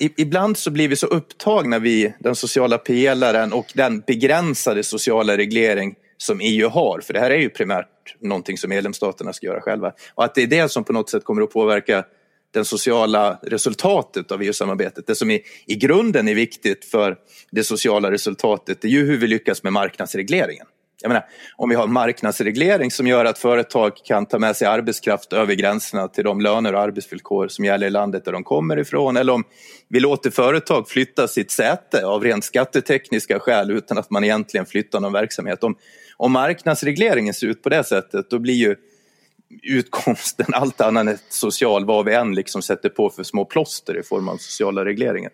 i, 0.00 0.22
ibland 0.22 0.56
så 0.56 0.70
blir 0.70 0.88
vi 0.88 0.96
så 0.96 1.06
upptagna 1.06 1.78
vid 1.78 2.12
den 2.18 2.34
sociala 2.34 2.78
pelaren 2.78 3.52
och 3.52 3.72
den 3.74 4.00
begränsade 4.06 4.84
sociala 4.84 5.36
reglering 5.36 5.94
som 6.16 6.40
EU 6.42 6.68
har. 6.68 7.00
För 7.00 7.12
det 7.12 7.20
här 7.20 7.30
är 7.30 7.38
ju 7.38 7.50
primärt 7.50 7.86
någonting 8.20 8.58
som 8.58 8.70
medlemsstaterna 8.70 9.32
ska 9.32 9.46
göra 9.46 9.60
själva. 9.60 9.92
Och 10.14 10.24
att 10.24 10.34
det 10.34 10.42
är 10.42 10.46
det 10.46 10.68
som 10.68 10.84
på 10.84 10.92
något 10.92 11.10
sätt 11.10 11.24
kommer 11.24 11.42
att 11.42 11.52
påverka 11.52 12.04
det 12.58 12.64
sociala 12.64 13.38
resultatet 13.42 14.32
av 14.32 14.42
EU-samarbetet. 14.42 15.06
Det 15.06 15.14
som 15.14 15.30
i, 15.30 15.42
i 15.66 15.74
grunden 15.74 16.28
är 16.28 16.34
viktigt 16.34 16.84
för 16.84 17.16
det 17.50 17.64
sociala 17.64 18.10
resultatet 18.10 18.84
är 18.84 18.88
ju 18.88 19.06
hur 19.06 19.16
vi 19.16 19.26
lyckas 19.26 19.62
med 19.62 19.72
marknadsregleringen. 19.72 20.66
Jag 21.02 21.08
menar, 21.08 21.24
om 21.56 21.68
vi 21.68 21.74
har 21.74 21.86
marknadsreglering 21.86 22.90
som 22.90 23.06
gör 23.06 23.24
att 23.24 23.38
företag 23.38 23.92
kan 24.04 24.26
ta 24.26 24.38
med 24.38 24.56
sig 24.56 24.68
arbetskraft 24.68 25.32
över 25.32 25.54
gränserna 25.54 26.08
till 26.08 26.24
de 26.24 26.40
löner 26.40 26.74
och 26.74 26.80
arbetsvillkor 26.80 27.48
som 27.48 27.64
gäller 27.64 27.86
i 27.86 27.90
landet 27.90 28.24
där 28.24 28.32
de 28.32 28.44
kommer 28.44 28.78
ifrån 28.78 29.16
eller 29.16 29.32
om 29.32 29.44
vi 29.88 30.00
låter 30.00 30.30
företag 30.30 30.88
flytta 30.88 31.28
sitt 31.28 31.50
säte 31.50 32.06
av 32.06 32.24
rent 32.24 32.44
skattetekniska 32.44 33.40
skäl 33.40 33.70
utan 33.70 33.98
att 33.98 34.10
man 34.10 34.24
egentligen 34.24 34.66
flyttar 34.66 35.00
någon 35.00 35.12
verksamhet. 35.12 35.64
Om, 35.64 35.76
om 36.16 36.32
marknadsregleringen 36.32 37.34
ser 37.34 37.46
ut 37.46 37.62
på 37.62 37.68
det 37.68 37.84
sättet 37.84 38.30
då 38.30 38.38
blir 38.38 38.54
ju 38.54 38.76
utkomsten 39.62 40.46
allt 40.52 40.80
annat 40.80 41.06
än 41.06 41.18
social 41.28 41.84
vad 41.84 42.04
vi 42.04 42.14
än 42.14 42.34
liksom 42.34 42.62
sätter 42.62 42.88
på 42.88 43.10
för 43.10 43.22
små 43.22 43.44
plåster 43.44 43.98
i 43.98 44.02
form 44.02 44.28
av 44.28 44.36
sociala 44.36 44.84
regleringar. 44.84 45.30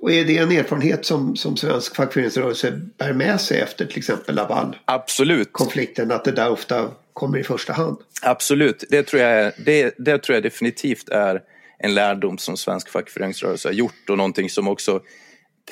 Och 0.00 0.12
är 0.12 0.24
det 0.24 0.38
en 0.38 0.52
erfarenhet 0.52 1.04
som, 1.04 1.36
som 1.36 1.56
svensk 1.56 1.96
fackföreningsrörelse 1.96 2.80
bär 2.98 3.12
med 3.12 3.40
sig 3.40 3.60
efter 3.60 3.86
till 3.86 3.98
exempel 3.98 4.34
Laval? 4.34 4.76
Absolut. 4.84 5.52
Konflikten, 5.52 6.12
att 6.12 6.24
det 6.24 6.32
där 6.32 6.50
ofta 6.50 6.90
kommer 7.12 7.38
i 7.38 7.44
första 7.44 7.72
hand? 7.72 7.98
Absolut, 8.22 8.84
det 8.90 9.02
tror 9.02 9.22
jag, 9.22 9.52
det, 9.66 9.94
det 9.98 10.18
tror 10.18 10.34
jag 10.34 10.42
definitivt 10.42 11.08
är 11.08 11.42
en 11.78 11.94
lärdom 11.94 12.38
som 12.38 12.56
svensk 12.56 12.88
fackföreningsrörelse 12.88 13.68
har 13.68 13.72
gjort 13.72 14.10
och 14.10 14.16
någonting 14.16 14.50
som 14.50 14.68
också 14.68 15.00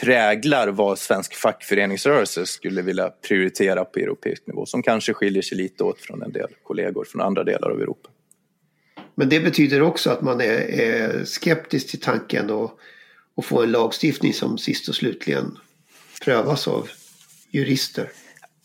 präglar 0.00 0.68
vad 0.68 0.98
svensk 0.98 1.35
fackföreningsrörelse 1.35 2.46
skulle 2.46 2.83
vilja 2.83 3.09
prioritera 3.09 3.85
på 3.85 3.98
europeisk 3.98 4.46
nivå 4.46 4.66
som 4.66 4.83
kanske 4.83 5.14
skiljer 5.14 5.42
sig 5.42 5.59
lite 5.59 5.85
åt 5.85 6.00
från 6.00 6.22
en 6.22 6.33
del 6.33 6.48
kollegor 6.62 7.05
från 7.05 7.20
andra 7.20 7.44
delar 7.44 7.70
av 7.70 7.81
Europa. 7.81 8.09
Men 9.14 9.29
det 9.29 9.40
betyder 9.40 9.83
också 9.83 10.11
att 10.11 10.22
man 10.22 10.40
är, 10.40 10.81
är 10.81 11.24
skeptisk 11.24 11.90
till 11.90 12.00
tanken 12.00 12.50
att, 12.50 12.74
att 13.37 13.44
få 13.44 13.62
en 13.62 13.72
lagstiftning 13.72 14.33
som 14.33 14.59
sist 14.59 14.88
och 14.88 14.94
slutligen 14.94 15.59
prövas 16.24 16.68
av 16.68 16.88
jurister. 17.50 18.09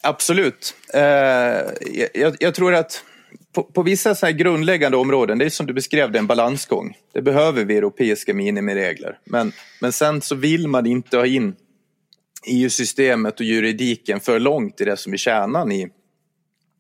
Absolut. 0.01 0.75
Eh, 0.93 1.01
jag, 2.13 2.35
jag, 2.39 2.55
tror 2.55 2.73
att 2.73 3.03
på, 3.55 3.63
på 3.63 3.83
vissa 3.83 4.15
så 4.15 4.27
grundläggande 4.27 4.97
områden, 4.97 5.37
det 5.37 5.45
är 5.45 5.49
som 5.49 5.65
du 5.65 5.73
beskrev 5.73 6.11
det, 6.11 6.19
en 6.19 6.27
balansgång. 6.27 6.97
Det 7.13 7.21
behöver 7.21 7.65
vi 7.65 7.77
europeiska 7.77 8.33
minimiregler. 8.33 9.19
Men, 9.23 9.51
men 9.81 9.91
sen 9.91 10.21
så 10.21 10.35
vill 10.35 10.67
man 10.67 10.85
inte 10.85 11.17
ha 11.17 11.25
in 11.25 11.55
EU-systemet 12.47 13.39
och 13.39 13.45
juridiken 13.45 14.19
för 14.19 14.39
långt 14.39 14.81
i 14.81 14.85
det 14.85 14.97
som 14.97 15.13
är 15.13 15.17
kärnan 15.17 15.71
i, 15.71 15.89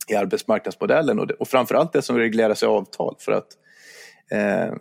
i 0.07 0.15
arbetsmarknadsmodellen 0.15 1.19
och, 1.19 1.27
det, 1.27 1.33
och 1.33 1.47
framförallt 1.47 1.93
det 1.93 2.01
som 2.01 2.17
regleras 2.17 2.63
i 2.63 2.65
avtal. 2.65 3.15
För 3.19 3.31
att 3.31 3.47
eh, 4.31 4.73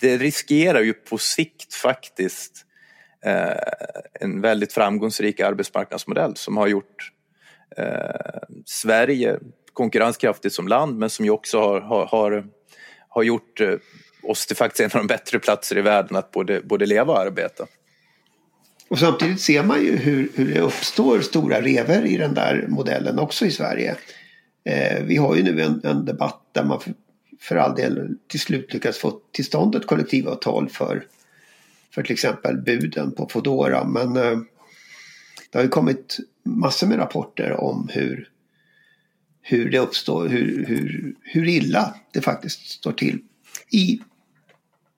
det 0.00 0.16
riskerar 0.16 0.80
ju 0.80 0.92
på 0.92 1.18
sikt 1.18 1.74
faktiskt 1.74 2.64
eh, 3.24 3.58
en 4.20 4.40
väldigt 4.40 4.72
framgångsrik 4.72 5.40
arbetsmarknadsmodell 5.40 6.36
som 6.36 6.56
har 6.56 6.66
gjort 6.66 7.12
eh, 7.76 8.40
Sverige 8.64 9.38
konkurrenskraftigt 9.78 10.54
som 10.54 10.68
land 10.68 10.98
men 10.98 11.10
som 11.10 11.24
ju 11.24 11.30
också 11.30 11.60
har, 11.60 11.80
har, 11.80 12.06
har, 12.06 12.46
har 13.08 13.22
gjort 13.22 13.60
eh, 13.60 13.74
oss 14.22 14.46
till 14.46 14.56
faktiskt 14.56 14.80
en 14.80 15.00
av 15.00 15.06
de 15.06 15.14
bättre 15.14 15.38
platser 15.38 15.78
i 15.78 15.82
världen 15.82 16.16
att 16.16 16.30
både, 16.30 16.60
både 16.60 16.86
leva 16.86 17.12
och 17.12 17.20
arbeta. 17.20 17.66
Och 18.88 18.98
samtidigt 18.98 19.40
ser 19.40 19.62
man 19.62 19.80
ju 19.80 19.96
hur, 19.96 20.28
hur 20.34 20.54
det 20.54 20.60
uppstår 20.60 21.20
stora 21.20 21.60
rever 21.60 22.06
i 22.06 22.16
den 22.16 22.34
där 22.34 22.66
modellen 22.68 23.18
också 23.18 23.46
i 23.46 23.50
Sverige. 23.50 23.96
Eh, 24.64 25.02
vi 25.04 25.16
har 25.16 25.36
ju 25.36 25.42
nu 25.42 25.62
en, 25.62 25.80
en 25.84 26.04
debatt 26.04 26.40
där 26.52 26.64
man 26.64 26.80
för, 26.80 26.94
för 27.40 27.56
all 27.56 27.74
del 27.74 28.16
till 28.28 28.40
slut 28.40 28.74
lyckas 28.74 28.98
få 28.98 29.20
till 29.32 29.44
stånd 29.44 29.74
ett 29.74 29.86
kollektivavtal 29.86 30.68
för, 30.68 31.06
för 31.94 32.02
till 32.02 32.12
exempel 32.12 32.56
buden 32.56 33.12
på 33.12 33.28
Fodora. 33.28 33.84
Men 33.84 34.16
eh, 34.16 34.38
det 35.50 35.58
har 35.58 35.62
ju 35.62 35.68
kommit 35.68 36.16
massor 36.44 36.86
med 36.86 36.98
rapporter 36.98 37.52
om 37.52 37.88
hur 37.92 38.28
hur 39.48 39.70
det 39.70 39.78
uppstår, 39.78 40.28
hur, 40.28 40.66
hur, 40.66 41.14
hur 41.22 41.48
illa 41.48 41.94
det 42.12 42.20
faktiskt 42.20 42.70
står 42.70 42.92
till 42.92 43.18
i 43.70 44.00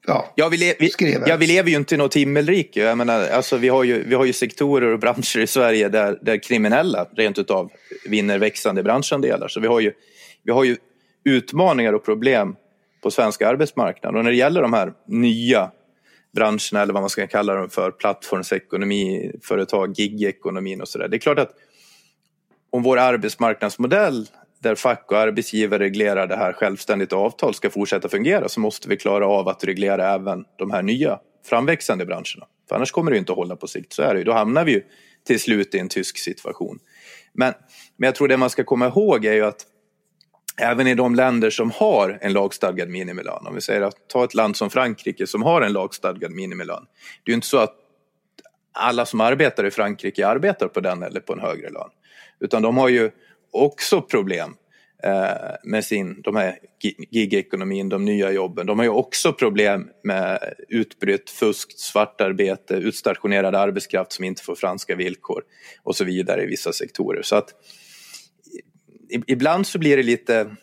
Ja, 0.06 0.32
ja, 0.34 0.48
vi, 0.48 0.56
le 0.56 0.74
vi, 0.78 0.90
ja, 1.26 1.36
vi 1.36 1.46
lever 1.46 1.70
ju 1.70 1.76
inte 1.76 1.94
i 1.94 1.98
något 1.98 2.16
himmelrike. 2.16 2.80
Jag 2.80 2.98
menar, 2.98 3.28
alltså, 3.28 3.56
vi, 3.56 3.68
har 3.68 3.84
ju, 3.84 4.04
vi 4.04 4.14
har 4.14 4.24
ju 4.24 4.32
sektorer 4.32 4.92
och 4.92 4.98
branscher 4.98 5.38
i 5.38 5.46
Sverige 5.46 5.88
där, 5.88 6.18
där 6.22 6.42
kriminella 6.42 7.06
rent 7.16 7.38
utav 7.38 7.70
vinner 8.04 8.38
växande 8.38 8.82
branschandelar. 8.82 9.48
Så 9.48 9.60
vi 9.60 9.66
har, 9.66 9.80
ju, 9.80 9.92
vi 10.42 10.52
har 10.52 10.64
ju 10.64 10.76
utmaningar 11.24 11.92
och 11.92 12.04
problem 12.04 12.56
på 13.02 13.10
svenska 13.10 13.48
arbetsmarknaden. 13.48 14.18
Och 14.18 14.24
när 14.24 14.30
det 14.30 14.36
gäller 14.36 14.62
de 14.62 14.72
här 14.72 14.92
nya 15.06 15.70
branscherna, 16.34 16.82
eller 16.82 16.92
vad 16.92 17.02
man 17.02 17.10
ska 17.10 17.26
kalla 17.26 17.54
dem 17.54 17.70
för, 17.70 17.90
plattformsekonomi, 17.90 19.32
företag, 19.42 19.92
gigekonomin 19.98 20.80
och 20.80 20.88
sådär. 20.88 21.08
Det 21.08 21.16
är 21.16 21.18
klart 21.18 21.38
att 21.38 21.50
om 22.70 22.82
vår 22.82 22.98
arbetsmarknadsmodell 22.98 24.26
där 24.62 24.74
fack 24.74 25.12
och 25.12 25.18
arbetsgivare 25.18 25.82
reglerar 25.82 26.26
det 26.26 26.36
här 26.36 26.52
självständigt 26.52 27.12
avtal 27.12 27.54
ska 27.54 27.70
fortsätta 27.70 28.08
fungera 28.08 28.48
så 28.48 28.60
måste 28.60 28.88
vi 28.88 28.96
klara 28.96 29.26
av 29.26 29.48
att 29.48 29.64
reglera 29.64 30.14
även 30.14 30.44
de 30.58 30.70
här 30.70 30.82
nya 30.82 31.18
framväxande 31.46 32.06
branscherna. 32.06 32.46
För 32.68 32.76
annars 32.76 32.90
kommer 32.90 33.10
det 33.10 33.18
inte 33.18 33.32
att 33.32 33.38
hålla 33.38 33.56
på 33.56 33.66
sikt, 33.66 33.92
så 33.92 34.02
är 34.02 34.14
det 34.14 34.18
ju. 34.18 34.24
Då 34.24 34.32
hamnar 34.32 34.64
vi 34.64 34.72
ju 34.72 34.82
till 35.26 35.40
slut 35.40 35.74
i 35.74 35.78
en 35.78 35.88
tysk 35.88 36.18
situation. 36.18 36.78
Men, 37.32 37.54
men 37.96 38.06
jag 38.06 38.14
tror 38.14 38.28
det 38.28 38.36
man 38.36 38.50
ska 38.50 38.64
komma 38.64 38.86
ihåg 38.86 39.24
är 39.24 39.32
ju 39.32 39.44
att 39.44 39.66
även 40.60 40.86
i 40.86 40.94
de 40.94 41.14
länder 41.14 41.50
som 41.50 41.70
har 41.70 42.18
en 42.20 42.32
lagstadgad 42.32 42.88
minimilön, 42.88 43.46
om 43.46 43.54
vi 43.54 43.60
säger 43.60 43.82
att 43.82 44.08
ta 44.08 44.24
ett 44.24 44.34
land 44.34 44.56
som 44.56 44.70
Frankrike 44.70 45.26
som 45.26 45.42
har 45.42 45.62
en 45.62 45.72
lagstadgad 45.72 46.32
minimilön. 46.32 46.86
Det 47.24 47.30
är 47.30 47.32
ju 47.32 47.34
inte 47.34 47.46
så 47.46 47.58
att 47.58 47.74
alla 48.72 49.06
som 49.06 49.20
arbetar 49.20 49.66
i 49.66 49.70
Frankrike 49.70 50.26
arbetar 50.26 50.68
på 50.68 50.80
den 50.80 51.02
eller 51.02 51.20
på 51.20 51.32
en 51.32 51.40
högre 51.40 51.70
lön. 51.70 51.90
Utan 52.40 52.62
de 52.62 52.76
har 52.76 52.88
ju 52.88 53.10
också 53.52 54.02
problem 54.02 54.56
eh, 55.02 55.54
med 55.64 55.84
sin, 55.84 56.22
de 56.22 56.36
här 56.36 56.58
gigekonomin, 57.10 57.88
de 57.88 58.04
nya 58.04 58.30
jobben. 58.30 58.66
De 58.66 58.78
har 58.78 58.84
ju 58.84 58.90
också 58.90 59.32
problem 59.32 59.88
med 60.04 60.54
utbrett 60.68 61.30
fusk, 61.30 61.72
svartarbete, 61.78 62.74
utstationerad 62.74 63.54
arbetskraft 63.54 64.12
som 64.12 64.24
inte 64.24 64.42
får 64.42 64.54
franska 64.54 64.96
villkor 64.96 65.42
och 65.82 65.96
så 65.96 66.04
vidare 66.04 66.42
i 66.42 66.46
vissa 66.46 66.72
sektorer. 66.72 67.22
Så 67.22 67.36
att 67.36 67.48
ibland 69.26 69.66
så 69.66 69.78
blir 69.78 69.96
det 69.96 70.02
lite 70.02 70.56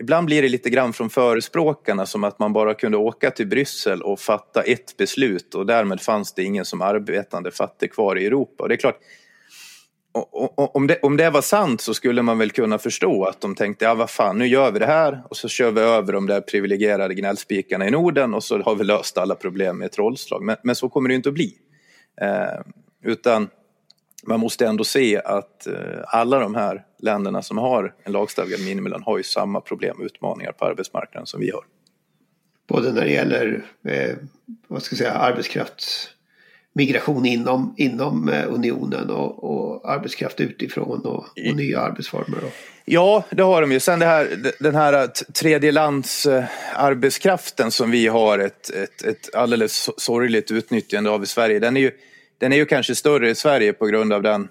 Ibland 0.00 0.26
blir 0.26 0.42
det 0.42 0.48
lite 0.48 0.70
grann 0.70 0.92
från 0.92 1.10
förespråkarna 1.10 2.06
som 2.06 2.24
att 2.24 2.38
man 2.38 2.52
bara 2.52 2.74
kunde 2.74 2.98
åka 2.98 3.30
till 3.30 3.46
Bryssel 3.46 4.02
och 4.02 4.20
fatta 4.20 4.62
ett 4.62 4.96
beslut 4.96 5.54
och 5.54 5.66
därmed 5.66 6.00
fanns 6.00 6.34
det 6.34 6.42
ingen 6.42 6.64
som 6.64 6.82
arbetande 6.82 7.50
fattig 7.50 7.92
kvar 7.92 8.18
i 8.18 8.26
Europa. 8.26 8.62
Och 8.62 8.68
det 8.68 8.74
är 8.74 8.76
klart, 8.76 8.98
om 10.54 10.86
det, 10.86 10.98
om 11.02 11.16
det 11.16 11.30
var 11.30 11.42
sant 11.42 11.80
så 11.80 11.94
skulle 11.94 12.22
man 12.22 12.38
väl 12.38 12.50
kunna 12.50 12.78
förstå 12.78 13.24
att 13.24 13.40
de 13.40 13.54
tänkte, 13.54 13.84
ja 13.84 13.94
vad 13.94 14.10
fan, 14.10 14.38
nu 14.38 14.46
gör 14.46 14.72
vi 14.72 14.78
det 14.78 14.86
här 14.86 15.22
och 15.30 15.36
så 15.36 15.48
kör 15.48 15.70
vi 15.70 15.80
över 15.80 16.12
de 16.12 16.26
där 16.26 16.40
privilegierade 16.40 17.14
gnällspikarna 17.14 17.88
i 17.88 17.90
Norden 17.90 18.34
och 18.34 18.44
så 18.44 18.62
har 18.62 18.74
vi 18.74 18.84
löst 18.84 19.18
alla 19.18 19.34
problem 19.34 19.78
med 19.78 19.86
ett 19.86 19.92
trollslag. 19.92 20.42
Men, 20.42 20.56
men 20.62 20.76
så 20.76 20.88
kommer 20.88 21.08
det 21.08 21.14
inte 21.14 21.28
att 21.28 21.34
bli. 21.34 21.54
Eh, 22.20 22.60
utan 23.04 23.48
man 24.26 24.40
måste 24.40 24.66
ändå 24.66 24.84
se 24.84 25.20
att 25.24 25.66
eh, 25.66 25.74
alla 26.06 26.38
de 26.38 26.54
här 26.54 26.84
länderna 26.98 27.42
som 27.42 27.58
har 27.58 27.94
en 28.02 28.12
lagstadgad 28.12 28.60
minimilön 28.60 29.02
har 29.02 29.16
ju 29.16 29.24
samma 29.24 29.60
problem 29.60 29.96
och 29.98 30.04
utmaningar 30.04 30.52
på 30.52 30.64
arbetsmarknaden 30.64 31.26
som 31.26 31.40
vi 31.40 31.50
har. 31.50 31.64
Både 32.68 32.92
när 32.92 33.04
det 33.04 33.12
gäller 33.12 33.64
eh, 33.84 34.16
vad 34.68 34.82
ska 34.82 34.92
jag 34.92 34.98
säga, 34.98 35.12
arbetskrafts 35.12 36.08
migration 36.72 37.26
inom, 37.26 37.74
inom 37.78 38.28
eh, 38.28 38.52
unionen 38.52 39.10
och, 39.10 39.44
och 39.44 39.90
arbetskraft 39.90 40.40
utifrån 40.40 41.06
och, 41.06 41.24
och 41.48 41.56
nya 41.56 41.80
arbetsformer. 41.80 42.40
Ja, 42.84 43.24
det 43.30 43.42
har 43.42 43.60
de 43.60 43.72
ju. 43.72 43.80
Sen 43.80 44.02
här, 44.02 44.52
den 44.58 44.74
här 44.74 45.06
tredjelands 45.32 46.26
arbetskraften 46.74 47.70
som 47.70 47.90
vi 47.90 48.06
har 48.06 48.38
ett, 48.38 48.70
ett, 48.70 49.02
ett 49.02 49.34
alldeles 49.34 49.90
sorgligt 50.00 50.50
utnyttjande 50.50 51.10
av 51.10 51.22
i 51.22 51.26
Sverige. 51.26 51.58
Den 51.58 51.76
är, 51.76 51.80
ju, 51.80 51.90
den 52.38 52.52
är 52.52 52.56
ju 52.56 52.66
kanske 52.66 52.94
större 52.94 53.30
i 53.30 53.34
Sverige 53.34 53.72
på 53.72 53.86
grund 53.86 54.12
av 54.12 54.22
den 54.22 54.48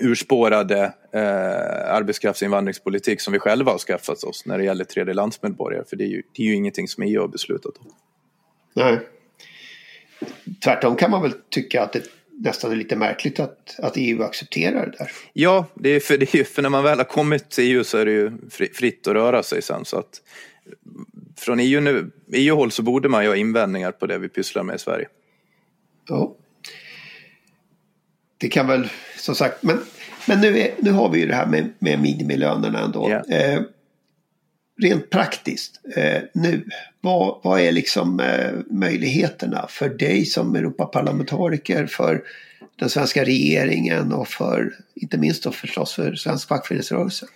urspårade 0.00 0.92
eh, 1.12 1.94
arbetskraftsinvandringspolitik 1.94 3.20
som 3.20 3.32
vi 3.32 3.38
själva 3.38 3.72
har 3.72 3.78
skaffat 3.78 4.24
oss 4.24 4.46
när 4.46 4.58
det 4.58 4.64
gäller 4.64 4.84
tredjelandsmedborgare. 4.84 5.84
För 5.88 5.96
det 5.96 6.04
är 6.04 6.08
ju, 6.08 6.22
det 6.36 6.42
är 6.42 6.46
ju 6.46 6.54
ingenting 6.54 6.88
som 6.88 7.02
EU 7.02 7.20
har 7.20 7.28
beslutat 7.28 7.76
om. 7.78 7.86
Nej 8.74 8.98
tvärtom 10.64 10.96
kan 10.96 11.10
man 11.10 11.22
väl 11.22 11.32
tycka 11.50 11.82
att 11.82 11.92
det 11.92 12.02
nästan 12.44 12.72
är 12.72 12.76
lite 12.76 12.96
märkligt 12.96 13.40
att, 13.40 13.78
att 13.78 13.92
EU 13.96 14.22
accepterar 14.22 14.86
det 14.86 14.98
där. 14.98 15.10
Ja, 15.32 15.66
det 15.74 15.88
är, 15.88 16.00
för, 16.00 16.18
det 16.18 16.34
är 16.34 16.44
för 16.44 16.62
när 16.62 16.68
man 16.68 16.84
väl 16.84 16.98
har 16.98 17.04
kommit 17.04 17.50
till 17.50 17.64
EU 17.64 17.84
så 17.84 17.98
är 17.98 18.04
det 18.04 18.12
ju 18.12 18.30
fritt 18.74 19.06
att 19.06 19.14
röra 19.14 19.42
sig 19.42 19.62
sen. 19.62 19.84
Så 19.84 19.98
att 19.98 20.20
från 21.36 21.60
EU 21.60 21.80
nu, 21.80 22.10
EU-håll 22.32 22.70
så 22.70 22.82
borde 22.82 23.08
man 23.08 23.22
ju 23.22 23.28
ha 23.28 23.36
invändningar 23.36 23.92
på 23.92 24.06
det 24.06 24.18
vi 24.18 24.28
pysslar 24.28 24.62
med 24.62 24.76
i 24.76 24.78
Sverige. 24.78 25.08
Ja. 26.08 26.36
Det 28.38 28.48
kan 28.48 28.66
väl, 28.66 28.88
som 29.18 29.34
sagt, 29.34 29.62
men, 29.62 29.78
men 30.28 30.40
nu, 30.40 30.58
är, 30.58 30.74
nu 30.78 30.90
har 30.90 31.08
vi 31.08 31.20
ju 31.20 31.26
det 31.26 31.34
här 31.34 31.46
med, 31.46 31.72
med 31.78 32.00
minimilönerna 32.00 32.80
ändå. 32.80 33.08
Yeah. 33.08 33.54
Eh, 33.54 33.62
rent 34.80 35.10
praktiskt 35.10 35.80
eh, 35.96 36.22
nu, 36.34 36.64
vad, 37.00 37.40
vad 37.42 37.60
är 37.60 37.72
liksom 37.72 38.20
eh, 38.20 38.52
möjligheterna 38.70 39.66
för 39.68 39.88
dig 39.88 40.24
som 40.24 40.56
Europaparlamentariker, 40.56 41.86
för 41.86 42.22
den 42.76 42.90
svenska 42.90 43.24
regeringen 43.24 44.12
och 44.12 44.28
för, 44.28 44.74
inte 44.94 45.18
minst 45.18 45.42
då 45.42 45.50
förstås 45.50 45.94
för 45.94 46.14
svensk 46.14 46.48
fackföreningsrörelse? 46.48 47.26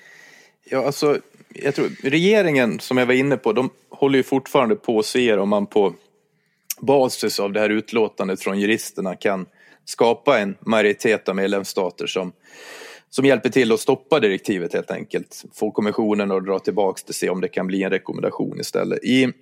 Ja, 0.70 0.86
alltså, 0.86 1.18
jag 1.54 1.74
tror 1.74 1.90
regeringen 2.02 2.80
som 2.80 2.98
jag 2.98 3.06
var 3.06 3.14
inne 3.14 3.36
på, 3.36 3.52
de 3.52 3.70
håller 3.90 4.16
ju 4.16 4.22
fortfarande 4.22 4.76
på 4.76 4.98
att 4.98 5.06
se 5.06 5.34
om 5.34 5.48
man 5.48 5.66
på 5.66 5.94
basis 6.80 7.40
av 7.40 7.52
det 7.52 7.60
här 7.60 7.70
utlåtandet 7.70 8.40
från 8.40 8.60
juristerna 8.60 9.16
kan 9.16 9.46
skapa 9.84 10.38
en 10.38 10.56
majoritet 10.60 11.28
av 11.28 11.36
medlemsstater 11.36 12.06
som 12.06 12.32
som 13.10 13.24
hjälper 13.24 13.48
till 13.48 13.72
att 13.72 13.80
stoppa 13.80 14.20
direktivet 14.20 14.72
helt 14.72 14.90
enkelt. 14.90 15.44
Få 15.54 15.70
kommissionen 15.70 16.30
att 16.30 16.44
dra 16.44 16.58
tillbaka 16.58 17.02
det, 17.06 17.12
se 17.12 17.30
om 17.30 17.40
det 17.40 17.48
kan 17.48 17.66
bli 17.66 17.82
en 17.82 17.90
rekommendation 17.90 18.60
istället. 18.60 19.04
I 19.04 19.32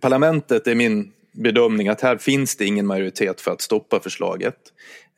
parlamentet 0.00 0.66
är 0.66 0.74
min 0.74 1.12
bedömning 1.32 1.88
att 1.88 2.00
här 2.00 2.16
finns 2.16 2.56
det 2.56 2.64
ingen 2.64 2.86
majoritet 2.86 3.40
för 3.40 3.50
att 3.50 3.60
stoppa 3.60 4.00
förslaget. 4.00 4.56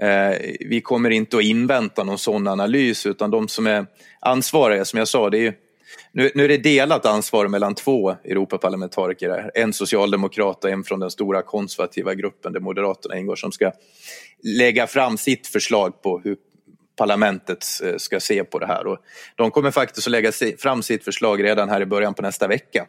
Eh, 0.02 0.38
vi 0.60 0.80
kommer 0.80 1.10
inte 1.10 1.36
att 1.36 1.42
invänta 1.42 2.04
någon 2.04 2.18
sån 2.18 2.48
analys 2.48 3.06
utan 3.06 3.30
de 3.30 3.48
som 3.48 3.66
är 3.66 3.86
ansvariga, 4.20 4.84
som 4.84 4.98
jag 4.98 5.08
sa, 5.08 5.30
det 5.30 5.46
är 5.46 5.54
nu, 6.12 6.30
nu 6.34 6.44
är 6.44 6.48
det 6.48 6.56
delat 6.56 7.06
ansvar 7.06 7.48
mellan 7.48 7.74
två 7.74 8.10
Europaparlamentariker, 8.24 9.50
en 9.54 9.72
socialdemokrat 9.72 10.64
och 10.64 10.70
en 10.70 10.84
från 10.84 11.00
den 11.00 11.10
stora 11.10 11.42
konservativa 11.42 12.14
gruppen 12.14 12.52
där 12.52 12.60
Moderaterna 12.60 13.16
ingår 13.18 13.36
som 13.36 13.52
ska 13.52 13.72
lägga 14.42 14.86
fram 14.86 15.18
sitt 15.18 15.46
förslag 15.46 16.02
på 16.02 16.20
hur 16.24 16.36
parlamentet 16.96 17.66
eh, 17.84 17.96
ska 17.96 18.20
se 18.20 18.44
på 18.44 18.58
det 18.58 18.66
här. 18.66 18.86
Och 18.86 18.98
de 19.36 19.50
kommer 19.50 19.70
faktiskt 19.70 20.06
att 20.06 20.10
lägga 20.10 20.32
fram 20.58 20.82
sitt 20.82 21.04
förslag 21.04 21.44
redan 21.44 21.68
här 21.68 21.80
i 21.80 21.86
början 21.86 22.14
på 22.14 22.22
nästa 22.22 22.48
vecka. 22.48 22.86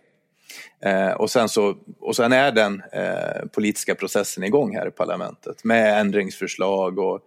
Eh, 0.86 1.12
och, 1.12 1.32
sen 1.32 1.50
så, 1.50 1.78
och 2.00 2.16
sen 2.16 2.34
är 2.34 2.52
den 2.52 2.84
eh, 2.92 3.48
politiska 3.54 3.96
processen 3.96 4.44
igång 4.44 4.76
här 4.76 4.88
i 4.88 4.92
parlamentet 4.92 5.64
med 5.64 6.00
ändringsförslag 6.00 7.00
och 7.00 7.20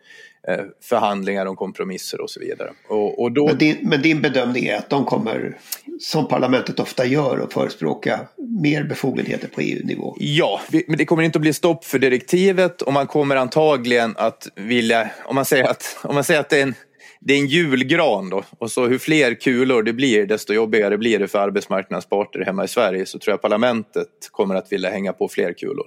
förhandlingar 0.83 1.47
om 1.47 1.57
kompromisser 1.57 2.21
och 2.21 2.31
så 2.31 2.41
vidare. 2.41 2.71
Och, 2.89 3.23
och 3.23 3.33
då... 3.33 3.47
men, 3.47 3.59
din, 3.59 3.77
men 3.83 4.03
din 4.03 4.21
bedömning 4.21 4.67
är 4.67 4.77
att 4.77 4.91
de 4.91 5.05
kommer, 5.05 5.59
som 6.01 6.29
parlamentet 6.29 6.81
ofta 6.81 7.07
gör, 7.07 7.39
att 7.39 7.53
förespråka 7.53 8.21
mer 8.63 8.85
befogenheter 8.85 9.49
på 9.49 9.61
EU-nivå? 9.61 10.17
Ja, 10.19 10.61
men 10.87 10.99
det 10.99 11.05
kommer 11.05 11.23
inte 11.23 11.37
att 11.39 11.43
bli 11.43 11.53
stopp 11.53 11.85
för 11.85 11.99
direktivet 11.99 12.83
och 12.83 12.93
man 12.93 13.07
kommer 13.07 13.37
antagligen 13.37 14.15
att 14.17 14.49
vilja, 14.55 15.11
om 15.25 15.35
man 15.35 15.45
säger 15.45 15.65
att, 15.65 15.97
om 16.03 16.15
man 16.15 16.25
säger 16.25 16.41
att 16.41 16.49
det 16.49 16.59
är 16.59 16.63
en 16.63 16.75
det 17.21 17.35
är 17.35 17.39
en 17.39 17.47
julgran 17.47 18.31
då. 18.31 18.43
Och 18.59 18.71
så 18.71 18.87
hur 18.87 18.99
fler 18.99 19.35
kulor 19.35 19.83
det 19.83 19.93
blir, 19.93 20.27
desto 20.27 20.53
jobbigare 20.53 20.99
blir 20.99 21.19
det 21.19 21.29
för 21.29 21.39
arbetsmarknadens 21.39 22.07
parter 22.07 22.45
hemma 22.45 22.65
i 22.65 22.69
Sverige. 22.69 23.07
Så 23.07 23.19
tror 23.19 23.33
jag 23.33 23.43
parlamentet 23.43 24.09
kommer 24.31 24.55
att 24.55 24.73
vilja 24.73 24.91
hänga 24.91 25.13
på 25.13 25.29
fler 25.29 25.53
kulor. 25.53 25.87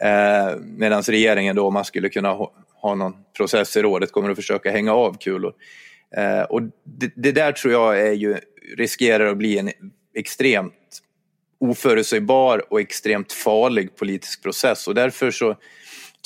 Eh, 0.00 0.56
Medan 0.60 1.02
regeringen 1.02 1.56
då, 1.56 1.66
om 1.66 1.74
man 1.74 1.84
skulle 1.84 2.08
kunna 2.08 2.36
ha, 2.84 2.94
någon 2.94 3.14
process 3.36 3.76
i 3.76 3.82
rådet, 3.82 4.12
kommer 4.12 4.30
att 4.30 4.36
försöka 4.36 4.70
hänga 4.70 4.92
av 4.92 5.18
kulor. 5.18 5.52
Eh, 6.16 6.42
och 6.42 6.62
det, 6.84 7.12
det, 7.16 7.32
där 7.32 7.52
tror 7.52 7.72
jag 7.72 8.00
är 8.00 8.12
ju, 8.12 8.36
riskerar 8.76 9.26
att 9.26 9.36
bli 9.36 9.58
en 9.58 9.70
extremt 10.14 10.72
oförutsägbar 11.60 12.72
och 12.72 12.80
extremt 12.80 13.32
farlig 13.32 13.96
politisk 13.96 14.42
process. 14.42 14.88
Och 14.88 14.94
därför 14.94 15.30
så 15.30 15.56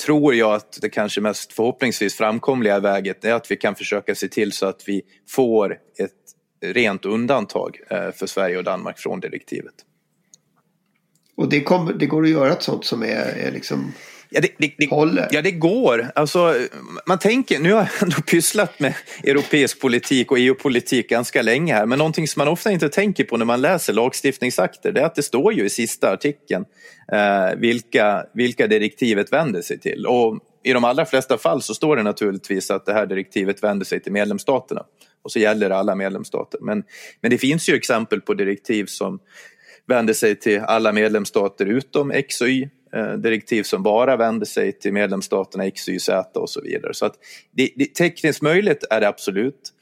tror 0.05 0.35
jag 0.35 0.53
att 0.53 0.77
det 0.81 0.89
kanske 0.89 1.21
mest 1.21 1.53
förhoppningsvis 1.53 2.15
framkomliga 2.15 2.79
väget 2.79 3.25
är 3.25 3.33
att 3.33 3.51
vi 3.51 3.55
kan 3.55 3.75
försöka 3.75 4.15
se 4.15 4.27
till 4.27 4.51
så 4.51 4.65
att 4.65 4.83
vi 4.87 5.01
får 5.29 5.77
ett 5.97 6.11
rent 6.61 7.05
undantag 7.05 7.79
eh, 7.89 8.11
för 8.11 8.27
Sverige 8.27 8.57
och 8.57 8.63
Danmark 8.63 8.99
från 8.99 9.19
direktivet. 9.19 9.73
Och 11.35 11.49
det, 11.49 11.61
kommer, 11.61 11.93
det 11.93 12.05
går 12.05 12.23
att 12.23 12.29
göra 12.29 12.51
ett 12.51 12.63
sånt 12.63 12.85
som 12.85 13.03
är, 13.03 13.37
är 13.37 13.51
liksom 13.51 13.93
Ja 14.31 14.41
det, 14.41 14.49
det, 14.57 14.73
det, 14.77 15.27
ja, 15.31 15.41
det 15.41 15.51
går. 15.51 16.11
Alltså, 16.15 16.55
man 17.05 17.19
tänker, 17.19 17.59
nu 17.59 17.71
har 17.73 17.79
jag 17.79 17.89
ändå 18.01 18.15
pysslat 18.21 18.79
med 18.79 18.93
europeisk 19.23 19.81
politik 19.81 20.31
och 20.31 20.39
EU-politik 20.39 21.09
ganska 21.09 21.41
länge 21.41 21.73
här, 21.73 21.85
men 21.85 21.97
någonting 21.97 22.27
som 22.27 22.39
man 22.39 22.47
ofta 22.47 22.71
inte 22.71 22.89
tänker 22.89 23.23
på 23.23 23.37
när 23.37 23.45
man 23.45 23.61
läser 23.61 23.93
lagstiftningsakter, 23.93 24.91
det 24.91 25.01
är 25.01 25.05
att 25.05 25.15
det 25.15 25.23
står 25.23 25.53
ju 25.53 25.65
i 25.65 25.69
sista 25.69 26.11
artikeln 26.11 26.65
eh, 27.11 27.55
vilka, 27.57 28.25
vilka 28.33 28.67
direktivet 28.67 29.33
vänder 29.33 29.61
sig 29.61 29.79
till. 29.79 30.05
Och 30.05 30.39
i 30.63 30.73
de 30.73 30.83
allra 30.83 31.05
flesta 31.05 31.37
fall 31.37 31.61
så 31.61 31.73
står 31.73 31.95
det 31.95 32.03
naturligtvis 32.03 32.71
att 32.71 32.85
det 32.85 32.93
här 32.93 33.05
direktivet 33.05 33.63
vänder 33.63 33.85
sig 33.85 33.99
till 33.99 34.11
medlemsstaterna 34.11 34.83
och 35.23 35.31
så 35.31 35.39
gäller 35.39 35.69
det 35.69 35.75
alla 35.75 35.95
medlemsstater. 35.95 36.59
Men, 36.61 36.83
men 37.21 37.31
det 37.31 37.37
finns 37.37 37.69
ju 37.69 37.75
exempel 37.75 38.21
på 38.21 38.33
direktiv 38.33 38.85
som 38.85 39.19
vänder 39.87 40.13
sig 40.13 40.35
till 40.35 40.59
alla 40.59 40.91
medlemsstater 40.91 41.65
utom 41.65 42.11
X 42.11 42.41
och 42.41 42.49
Y 42.49 42.69
Eh, 42.93 43.13
direktiv 43.13 43.63
som 43.63 43.83
bara 43.83 44.17
vänder 44.17 44.45
sig 44.45 44.71
till 44.71 44.93
medlemsstaterna 44.93 45.65
X, 45.65 45.89
Y, 45.89 45.99
Z 45.99 46.39
och 46.39 46.49
så 46.49 46.61
vidare. 46.61 46.93
Så 46.93 47.05
att 47.05 47.13
det, 47.51 47.69
det, 47.75 47.85
tekniskt 47.85 48.41
möjligt 48.41 48.83
är 48.89 49.01
det 49.01 49.07
absolut. 49.07 49.73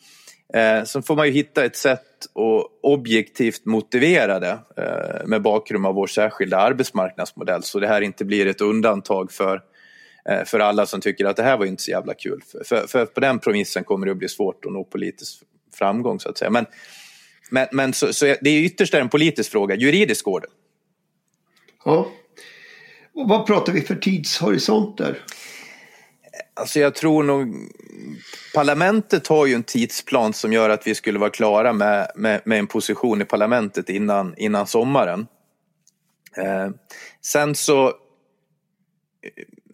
Eh, 0.54 0.84
sen 0.84 1.04
får 1.04 1.15
man 1.15 1.28
ju 1.28 1.34
hitta 1.34 1.65
ett 1.65 1.76
sätt 1.76 2.02
att 2.20 2.70
objektivt 2.84 3.65
motivera 3.65 4.39
det 4.39 4.60
eh, 4.78 5.28
med 5.28 5.41
bakgrund 5.41 5.86
av 5.86 5.96
vår 5.96 6.08
särskilda 6.08 6.58
arbetsmarknadsmodell 6.58 7.63
så 7.63 7.80
det 7.80 7.88
här 7.88 8.02
inte 8.02 8.26
blir 8.26 8.46
ett 8.46 8.62
undantag 8.62 9.32
för, 9.32 9.62
eh, 10.30 10.43
för 10.46 10.60
alla 10.60 10.86
som 10.86 11.02
tycker 11.02 11.26
att 11.26 11.36
det 11.36 11.43
här 11.43 11.58
var 11.58 11.65
inte 11.65 11.84
så 11.84 11.91
jävla 11.91 12.13
kul. 12.13 12.41
För, 12.52 12.63
för, 12.63 12.88
för, 12.88 13.06
på 13.06 13.20
den 13.20 13.39
premissen 13.39 13.84
kommer 13.84 14.06
det 14.06 14.12
att 14.12 14.17
bli 14.17 14.30
svårt 14.30 14.65
att 14.65 14.72
nå 14.72 14.84
politisk 14.84 15.43
framgång 15.74 16.20
så 16.20 16.30
att 16.30 16.38
säga. 16.38 16.52
Men, 16.52 16.65
men, 17.52 17.67
men 17.72 17.93
så, 17.93 18.13
så 18.13 18.26
det 18.26 18.50
är 18.50 18.62
ytterst 18.62 18.93
en 18.93 19.10
politisk 19.10 19.52
fråga, 19.52 19.76
juridiskt 19.76 20.24
går 20.24 20.39
det. 20.39 20.48
Ja. 21.86 22.08
Och 23.17 23.27
vad 23.27 23.45
pratar 23.45 23.73
vi 23.73 23.82
för 23.82 23.95
tidshorisonter? 23.95 25.19
Alltså 26.53 26.80
jag 26.80 26.95
tror 26.95 27.23
nog 27.23 27.56
parlamentet 28.53 29.27
har 29.27 29.45
ju 29.45 29.53
en 29.53 29.63
tidsplan 29.63 30.34
som 30.34 30.53
gör 30.53 30.69
att 30.69 30.88
vi 30.88 30.95
skulle 30.95 31.19
vara 31.19 31.30
klara 31.30 31.73
med, 31.73 32.12
med, 32.15 32.41
med 32.45 32.60
en 32.60 32.67
position 32.67 33.21
i 33.21 33.25
parlamentet 33.25 33.89
innan, 33.89 34.34
innan 34.38 34.67
sommaren. 34.67 35.27
Eh, 36.38 36.69
sen 37.21 37.56
så 37.56 37.93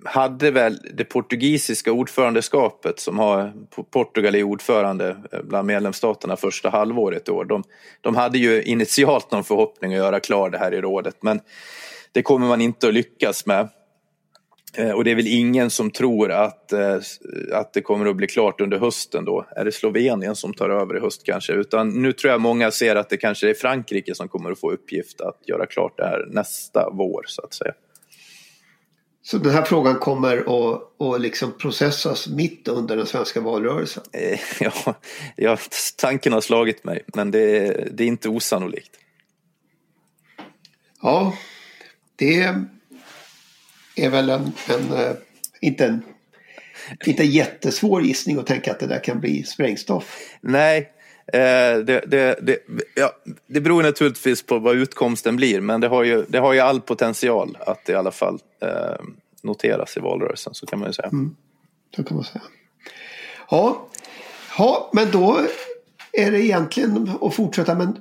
hade 0.05 0.51
väl 0.51 0.79
det 0.93 1.05
portugisiska 1.05 1.91
ordförandeskapet 1.91 2.99
som 2.99 3.19
har 3.19 3.53
Portugal 3.91 4.35
är 4.35 4.43
ordförande 4.43 5.17
eh, 5.31 5.41
bland 5.43 5.67
medlemsstaterna 5.67 6.35
första 6.35 6.69
halvåret 6.69 7.27
i 7.27 7.31
år. 7.31 7.45
De, 7.45 7.63
de 8.01 8.15
hade 8.15 8.37
ju 8.37 8.63
initialt 8.63 9.31
någon 9.31 9.43
förhoppning 9.43 9.93
att 9.93 9.97
göra 9.97 10.19
klar 10.19 10.49
det 10.49 10.57
här 10.57 10.73
i 10.73 10.81
rådet 10.81 11.15
men 11.21 11.39
det 12.13 12.21
kommer 12.21 12.47
man 12.47 12.61
inte 12.61 12.87
att 12.87 12.93
lyckas 12.93 13.45
med. 13.45 13.69
Eh, 14.77 14.91
och 14.91 15.03
det 15.03 15.11
är 15.11 15.15
väl 15.15 15.27
ingen 15.27 15.69
som 15.69 15.91
tror 15.91 16.31
att, 16.31 16.73
eh, 16.73 16.97
att 17.51 17.73
det 17.73 17.81
kommer 17.81 18.05
att 18.05 18.15
bli 18.15 18.27
klart 18.27 18.61
under 18.61 18.79
hösten 18.79 19.25
då. 19.25 19.45
Är 19.55 19.65
det 19.65 19.71
Slovenien 19.71 20.35
som 20.35 20.53
tar 20.53 20.69
över 20.69 20.97
i 20.97 20.99
höst 20.99 21.21
kanske? 21.25 21.53
Utan 21.53 22.01
nu 22.01 22.13
tror 22.13 22.31
jag 22.31 22.41
många 22.41 22.71
ser 22.71 22.95
att 22.95 23.09
det 23.09 23.17
kanske 23.17 23.49
är 23.49 23.53
Frankrike 23.53 24.15
som 24.15 24.27
kommer 24.27 24.51
att 24.51 24.59
få 24.59 24.71
uppgift 24.71 25.21
att 25.21 25.39
göra 25.47 25.65
klart 25.65 25.97
det 25.97 26.05
här 26.05 26.27
nästa 26.29 26.89
vår 26.89 27.23
så 27.27 27.41
att 27.41 27.53
säga. 27.53 27.73
Så 29.25 29.37
den 29.37 29.51
här 29.51 29.63
frågan 29.63 29.95
kommer 29.95 30.37
att, 30.37 31.01
att 31.01 31.21
liksom 31.21 31.57
processas 31.57 32.27
mitt 32.27 32.67
under 32.67 32.97
den 32.97 33.05
svenska 33.05 33.41
valrörelsen? 33.41 34.03
Eh, 34.11 34.39
ja, 34.59 34.95
ja, 35.35 35.57
tanken 35.97 36.33
har 36.33 36.41
slagit 36.41 36.83
mig 36.83 37.03
men 37.15 37.31
det, 37.31 37.67
det 37.91 38.03
är 38.03 38.07
inte 38.07 38.29
osannolikt. 38.29 38.91
Ja, 41.01 41.33
det 42.23 42.55
är 43.95 44.09
väl 44.09 44.29
en, 44.29 44.51
en 44.69 44.93
eh, 44.93 45.11
inte 45.61 45.85
en 45.85 46.03
inte 47.05 47.23
en 47.23 47.31
jättesvår 47.31 48.01
gissning 48.01 48.39
att 48.39 48.47
tänka 48.47 48.71
att 48.71 48.79
det 48.79 48.87
där 48.87 49.03
kan 49.03 49.19
bli 49.19 49.43
sprängstoff. 49.43 50.19
Nej, 50.41 50.91
eh, 51.27 51.39
det, 51.77 52.03
det, 52.07 52.39
det, 52.41 52.57
ja, 52.95 53.11
det 53.47 53.61
beror 53.61 53.83
naturligtvis 53.83 54.43
på 54.43 54.59
vad 54.59 54.75
utkomsten 54.75 55.35
blir 55.35 55.61
men 55.61 55.81
det 55.81 55.87
har 55.87 56.03
ju, 56.03 56.25
det 56.27 56.37
har 56.37 56.53
ju 56.53 56.59
all 56.59 56.81
potential 56.81 57.57
att 57.59 57.89
i 57.89 57.93
alla 57.93 58.11
fall 58.11 58.39
eh, 58.61 59.05
noteras 59.41 59.97
i 59.97 59.99
valrörelsen 59.99 60.53
så 60.53 60.65
kan 60.65 60.79
man 60.79 60.89
ju 60.89 60.93
säga. 60.93 61.07
Mm, 61.07 61.35
så 61.95 62.03
kan 62.03 62.15
man 62.15 62.23
säga. 62.23 62.43
Ja, 63.49 63.87
ja, 64.57 64.89
men 64.93 65.11
då 65.11 65.39
är 66.11 66.31
det 66.31 66.45
egentligen 66.45 67.09
att 67.21 67.35
fortsätta 67.35 67.75
men 67.75 67.97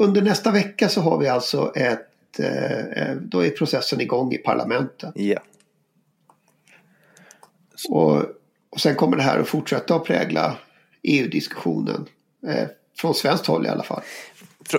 under 0.00 0.22
nästa 0.22 0.50
vecka 0.50 0.88
så 0.88 1.00
har 1.00 1.18
vi 1.18 1.28
alltså 1.28 1.72
ett 1.76 2.13
Eh, 2.38 2.80
eh, 2.80 3.16
då 3.16 3.44
är 3.44 3.50
processen 3.50 4.00
igång 4.00 4.32
i 4.32 4.38
parlamentet. 4.38 5.12
Ja. 5.14 5.40
Och, 7.88 8.22
och 8.70 8.80
sen 8.80 8.94
kommer 8.94 9.16
det 9.16 9.22
här 9.22 9.38
att 9.38 9.48
fortsätta 9.48 9.94
att 9.94 10.04
prägla 10.04 10.56
EU-diskussionen. 11.02 12.06
Eh, 12.46 12.68
från 12.98 13.14
svenskt 13.14 13.46
håll 13.46 13.66
i 13.66 13.68
alla 13.68 13.82
fall. 13.82 14.02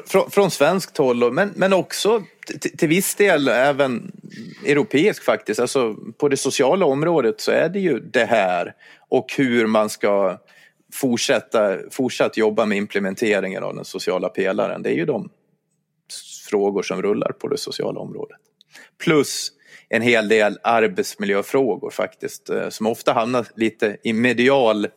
Från, 0.05 0.31
från 0.31 0.51
svenskt 0.51 0.97
håll, 0.97 1.33
men, 1.33 1.53
men 1.55 1.73
också 1.73 2.23
till 2.77 2.89
viss 2.89 3.15
del 3.15 3.47
även 3.47 4.11
europeisk 4.65 5.23
faktiskt. 5.23 5.59
Alltså 5.59 5.95
på 6.17 6.29
det 6.29 6.37
sociala 6.37 6.85
området 6.85 7.41
så 7.41 7.51
är 7.51 7.69
det 7.69 7.79
ju 7.79 7.99
det 7.99 8.25
här 8.25 8.73
och 9.09 9.33
hur 9.37 9.67
man 9.67 9.89
ska 9.89 10.37
fortsätta 10.93 11.77
fortsatt 11.91 12.37
jobba 12.37 12.65
med 12.65 12.77
implementeringen 12.77 13.63
av 13.63 13.75
den 13.75 13.85
sociala 13.85 14.29
pelaren. 14.29 14.81
Det 14.81 14.89
är 14.89 14.95
ju 14.95 15.05
de 15.05 15.29
frågor 16.45 16.83
som 16.83 17.01
rullar 17.01 17.31
på 17.31 17.47
det 17.47 17.57
sociala 17.57 17.99
området. 17.99 18.37
Plus 19.03 19.51
en 19.89 20.01
hel 20.01 20.27
del 20.27 20.59
arbetsmiljöfrågor 20.63 21.89
faktiskt 21.89 22.49
eh, 22.49 22.69
som 22.69 22.87
ofta 22.87 23.13
hamnar 23.13 23.47
lite 23.55 23.97
i 24.03 24.13
medial 24.13 24.87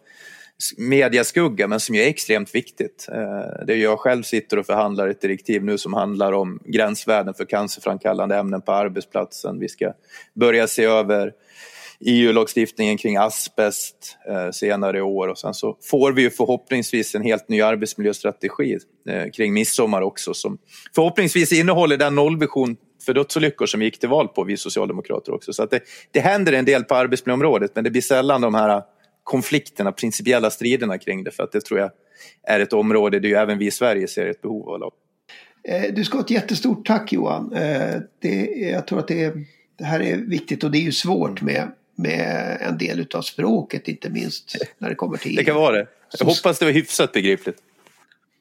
mediaskugga 0.76 1.68
men 1.68 1.80
som 1.80 1.94
är 1.94 2.06
extremt 2.06 2.54
viktigt. 2.54 3.06
Eh, 3.12 3.64
det 3.66 3.72
är 3.72 3.76
jag 3.76 3.98
själv 3.98 4.22
sitter 4.22 4.58
och 4.58 4.66
förhandlar 4.66 5.08
ett 5.08 5.20
direktiv 5.20 5.64
nu 5.64 5.78
som 5.78 5.94
handlar 5.94 6.32
om 6.32 6.60
gränsvärden 6.64 7.34
för 7.34 7.44
cancerframkallande 7.44 8.36
ämnen 8.36 8.62
på 8.62 8.72
arbetsplatsen. 8.72 9.58
Vi 9.58 9.68
ska 9.68 9.92
börja 10.34 10.66
se 10.66 10.84
över 10.84 11.32
EU-lagstiftningen 12.00 12.96
kring 12.96 13.16
asbest 13.16 14.18
eh, 14.28 14.50
senare 14.50 14.98
i 14.98 15.00
år 15.00 15.28
och 15.28 15.38
sen 15.38 15.54
så 15.54 15.76
får 15.82 16.12
vi 16.12 16.22
ju 16.22 16.30
förhoppningsvis 16.30 17.14
en 17.14 17.22
helt 17.22 17.48
ny 17.48 17.62
arbetsmiljöstrategi 17.62 18.78
eh, 19.08 19.30
kring 19.30 19.52
midsommar 19.52 20.02
också 20.02 20.34
som 20.34 20.58
förhoppningsvis 20.94 21.52
innehåller 21.52 21.96
den 21.96 22.14
nollvision 22.14 22.76
för 23.06 23.14
dödsolyckor 23.14 23.66
som 23.66 23.80
vi 23.80 23.86
gick 23.86 24.00
till 24.00 24.08
val 24.08 24.28
på, 24.28 24.44
vi 24.44 24.56
socialdemokrater 24.56 25.34
också. 25.34 25.52
Så 25.52 25.62
att 25.62 25.70
det, 25.70 25.80
det 26.10 26.20
händer 26.20 26.52
en 26.52 26.64
del 26.64 26.84
på 26.84 26.94
arbetsmiljöområdet 26.94 27.70
men 27.74 27.84
det 27.84 27.90
blir 27.90 28.02
sällan 28.02 28.40
de 28.40 28.54
här 28.54 28.82
konflikterna, 29.24 29.92
principiella 29.92 30.50
striderna 30.50 30.98
kring 30.98 31.24
det 31.24 31.30
för 31.30 31.42
att 31.42 31.52
det 31.52 31.60
tror 31.60 31.80
jag 31.80 31.90
är 32.42 32.60
ett 32.60 32.72
område 32.72 33.20
där 33.20 33.28
ju 33.28 33.34
även 33.34 33.58
vi 33.58 33.66
i 33.66 33.70
Sverige 33.70 34.08
ser 34.08 34.26
ett 34.26 34.42
behov 34.42 34.68
av. 34.68 34.92
Eh, 35.64 35.94
du 35.94 36.04
ska 36.04 36.16
ha 36.16 36.24
ett 36.24 36.30
jättestort 36.30 36.86
tack 36.86 37.12
Johan. 37.12 37.52
Eh, 37.52 38.00
det, 38.22 38.44
jag 38.72 38.86
tror 38.86 38.98
att 38.98 39.08
det, 39.08 39.34
det 39.78 39.84
här 39.84 40.00
är 40.00 40.16
viktigt 40.16 40.64
och 40.64 40.70
det 40.70 40.78
är 40.78 40.82
ju 40.82 40.92
svårt 40.92 41.42
med, 41.42 41.72
med 41.98 42.58
en 42.60 42.78
del 42.78 43.06
av 43.14 43.22
språket 43.22 43.88
inte 43.88 44.10
minst 44.10 44.56
när 44.78 44.88
det 44.88 44.94
kommer 44.94 45.16
till 45.16 45.36
Det 45.36 45.44
kan 45.44 45.56
vara 45.56 45.76
det. 45.76 45.86
Jag 46.18 46.26
hoppas 46.26 46.58
det 46.58 46.64
var 46.64 46.72
hyfsat 46.72 47.12
begripligt. 47.12 47.58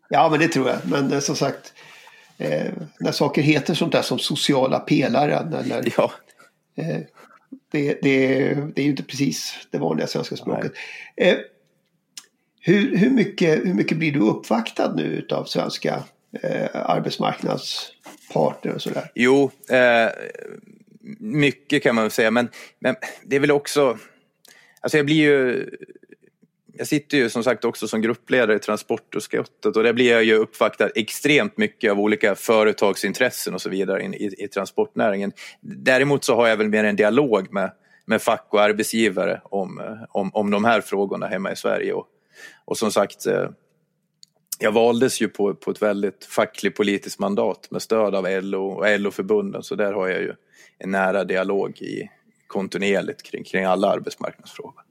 Ja 0.10 0.30
men 0.30 0.40
det 0.40 0.48
tror 0.48 0.70
jag. 0.70 0.78
Men 0.86 1.14
eh, 1.14 1.20
som 1.20 1.36
sagt 1.36 1.74
eh, 2.38 2.72
när 3.00 3.12
saker 3.12 3.42
heter 3.42 3.74
sånt 3.74 3.92
där 3.92 4.02
som 4.02 4.20
sociala 4.20 4.80
pelaren 4.80 5.54
eller 5.54 5.94
Ja. 5.98 6.12
eh, 6.76 6.98
det, 7.72 8.00
det, 8.02 8.54
det 8.76 8.82
är 8.82 8.84
ju 8.84 8.90
inte 8.90 9.04
precis 9.04 9.54
det 9.72 9.78
vanliga 9.78 10.08
svenska 10.08 10.36
språket. 10.36 10.72
Eh, 11.16 11.38
hur, 12.60 12.98
hur, 12.98 13.10
mycket, 13.10 13.66
hur 13.66 13.74
mycket 13.74 13.98
blir 13.98 14.12
du 14.12 14.20
uppvaktad 14.20 14.94
nu 14.96 15.04
utav 15.04 15.46
svenska 15.46 16.04
eh, 16.44 16.68
arbetsmarknadspartner 16.74 18.74
och 18.74 18.82
sådär? 18.82 19.12
Jo, 19.16 19.52
eh, 19.70 20.10
mycket 21.20 21.84
kan 21.84 21.96
man 21.96 22.04
väl 22.04 22.12
säga, 22.12 22.32
men, 22.32 22.50
men 22.80 22.96
det 23.24 23.36
är 23.36 23.40
väl 23.40 23.52
också... 23.52 23.98
Alltså 24.82 24.98
jag 24.98 25.06
blir 25.06 25.16
ju... 25.16 25.70
Jag 26.80 26.88
sitter 26.88 27.18
ju 27.18 27.30
som 27.30 27.44
sagt 27.44 27.66
också 27.66 27.88
som 27.88 28.02
gruppledare 28.02 28.56
i 28.56 28.60
transportutskottet 28.60 29.78
och 29.78 29.84
där 29.84 29.94
blir 29.94 30.12
jag 30.12 30.24
ju 30.24 30.34
uppvaktad 30.34 30.90
extremt 30.96 31.58
mycket 31.58 31.92
av 31.92 32.00
olika 32.00 32.36
företagsintressen 32.36 33.54
och 33.54 33.62
så 33.62 33.70
vidare 33.70 34.04
i, 34.04 34.06
i, 34.06 34.44
i 34.44 34.48
transportnäringen. 34.48 35.32
Däremot 35.62 36.24
så 36.24 36.36
har 36.36 36.48
jag 36.48 36.58
väl 36.58 36.70
mer 36.70 36.84
en 36.84 36.96
dialog 36.96 37.54
med, 37.54 37.72
med 38.06 38.22
fack 38.22 38.48
och 38.50 38.62
arbetsgivare 38.62 39.42
om, 39.44 39.98
om, 40.10 40.32
om 40.34 40.52
de 40.52 40.66
här 40.66 40.82
frågorna 40.82 41.28
hemma 41.28 41.52
i 41.52 41.56
Sverige. 41.56 41.94
Och, 41.94 42.08
och 42.66 42.78
som 42.78 42.92
sagt, 42.92 43.26
eh, 43.26 43.50
jag 44.60 44.72
valdes 44.72 45.22
ju 45.22 45.28
på, 45.28 45.56
på 45.56 45.72
ett 45.72 45.82
väldigt 45.82 46.26
fackligt 46.26 46.78
politiskt 46.78 47.20
mandat 47.20 47.72
med 47.72 47.82
stöd 47.82 48.16
av 48.16 48.28
LO 48.44 48.68
och 48.68 49.00
LO-förbunden 49.00 49.64
så 49.64 49.76
där 49.76 49.94
har 49.94 50.08
jag 50.08 50.22
ju 50.22 50.34
en 50.80 50.92
nära 50.92 51.24
dialog 51.24 51.82
i, 51.82 52.10
kontinuerligt 52.48 53.24
kring, 53.24 53.44
kring 53.44 53.64
alla 53.64 53.90
arbetsmarknadsfrågor. 53.90 54.82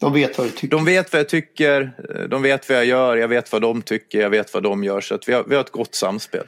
De 0.00 0.12
vet 0.12 0.38
vad 0.38 0.46
du 0.46 0.50
tycker? 0.50 0.76
De 0.76 0.84
vet 0.84 1.12
vad 1.12 1.20
jag 1.20 1.28
tycker, 1.28 1.92
de 2.28 2.42
vet 2.42 2.68
vad 2.68 2.78
jag 2.78 2.86
gör, 2.86 3.16
jag 3.16 3.28
vet 3.28 3.52
vad 3.52 3.62
de 3.62 3.82
tycker, 3.82 4.20
jag 4.20 4.30
vet 4.30 4.54
vad 4.54 4.62
de 4.62 4.84
gör 4.84 5.00
så 5.00 5.14
att 5.14 5.28
vi 5.28 5.32
har, 5.32 5.44
vi 5.44 5.54
har 5.54 5.62
ett 5.62 5.70
gott 5.70 5.94
samspel. 5.94 6.46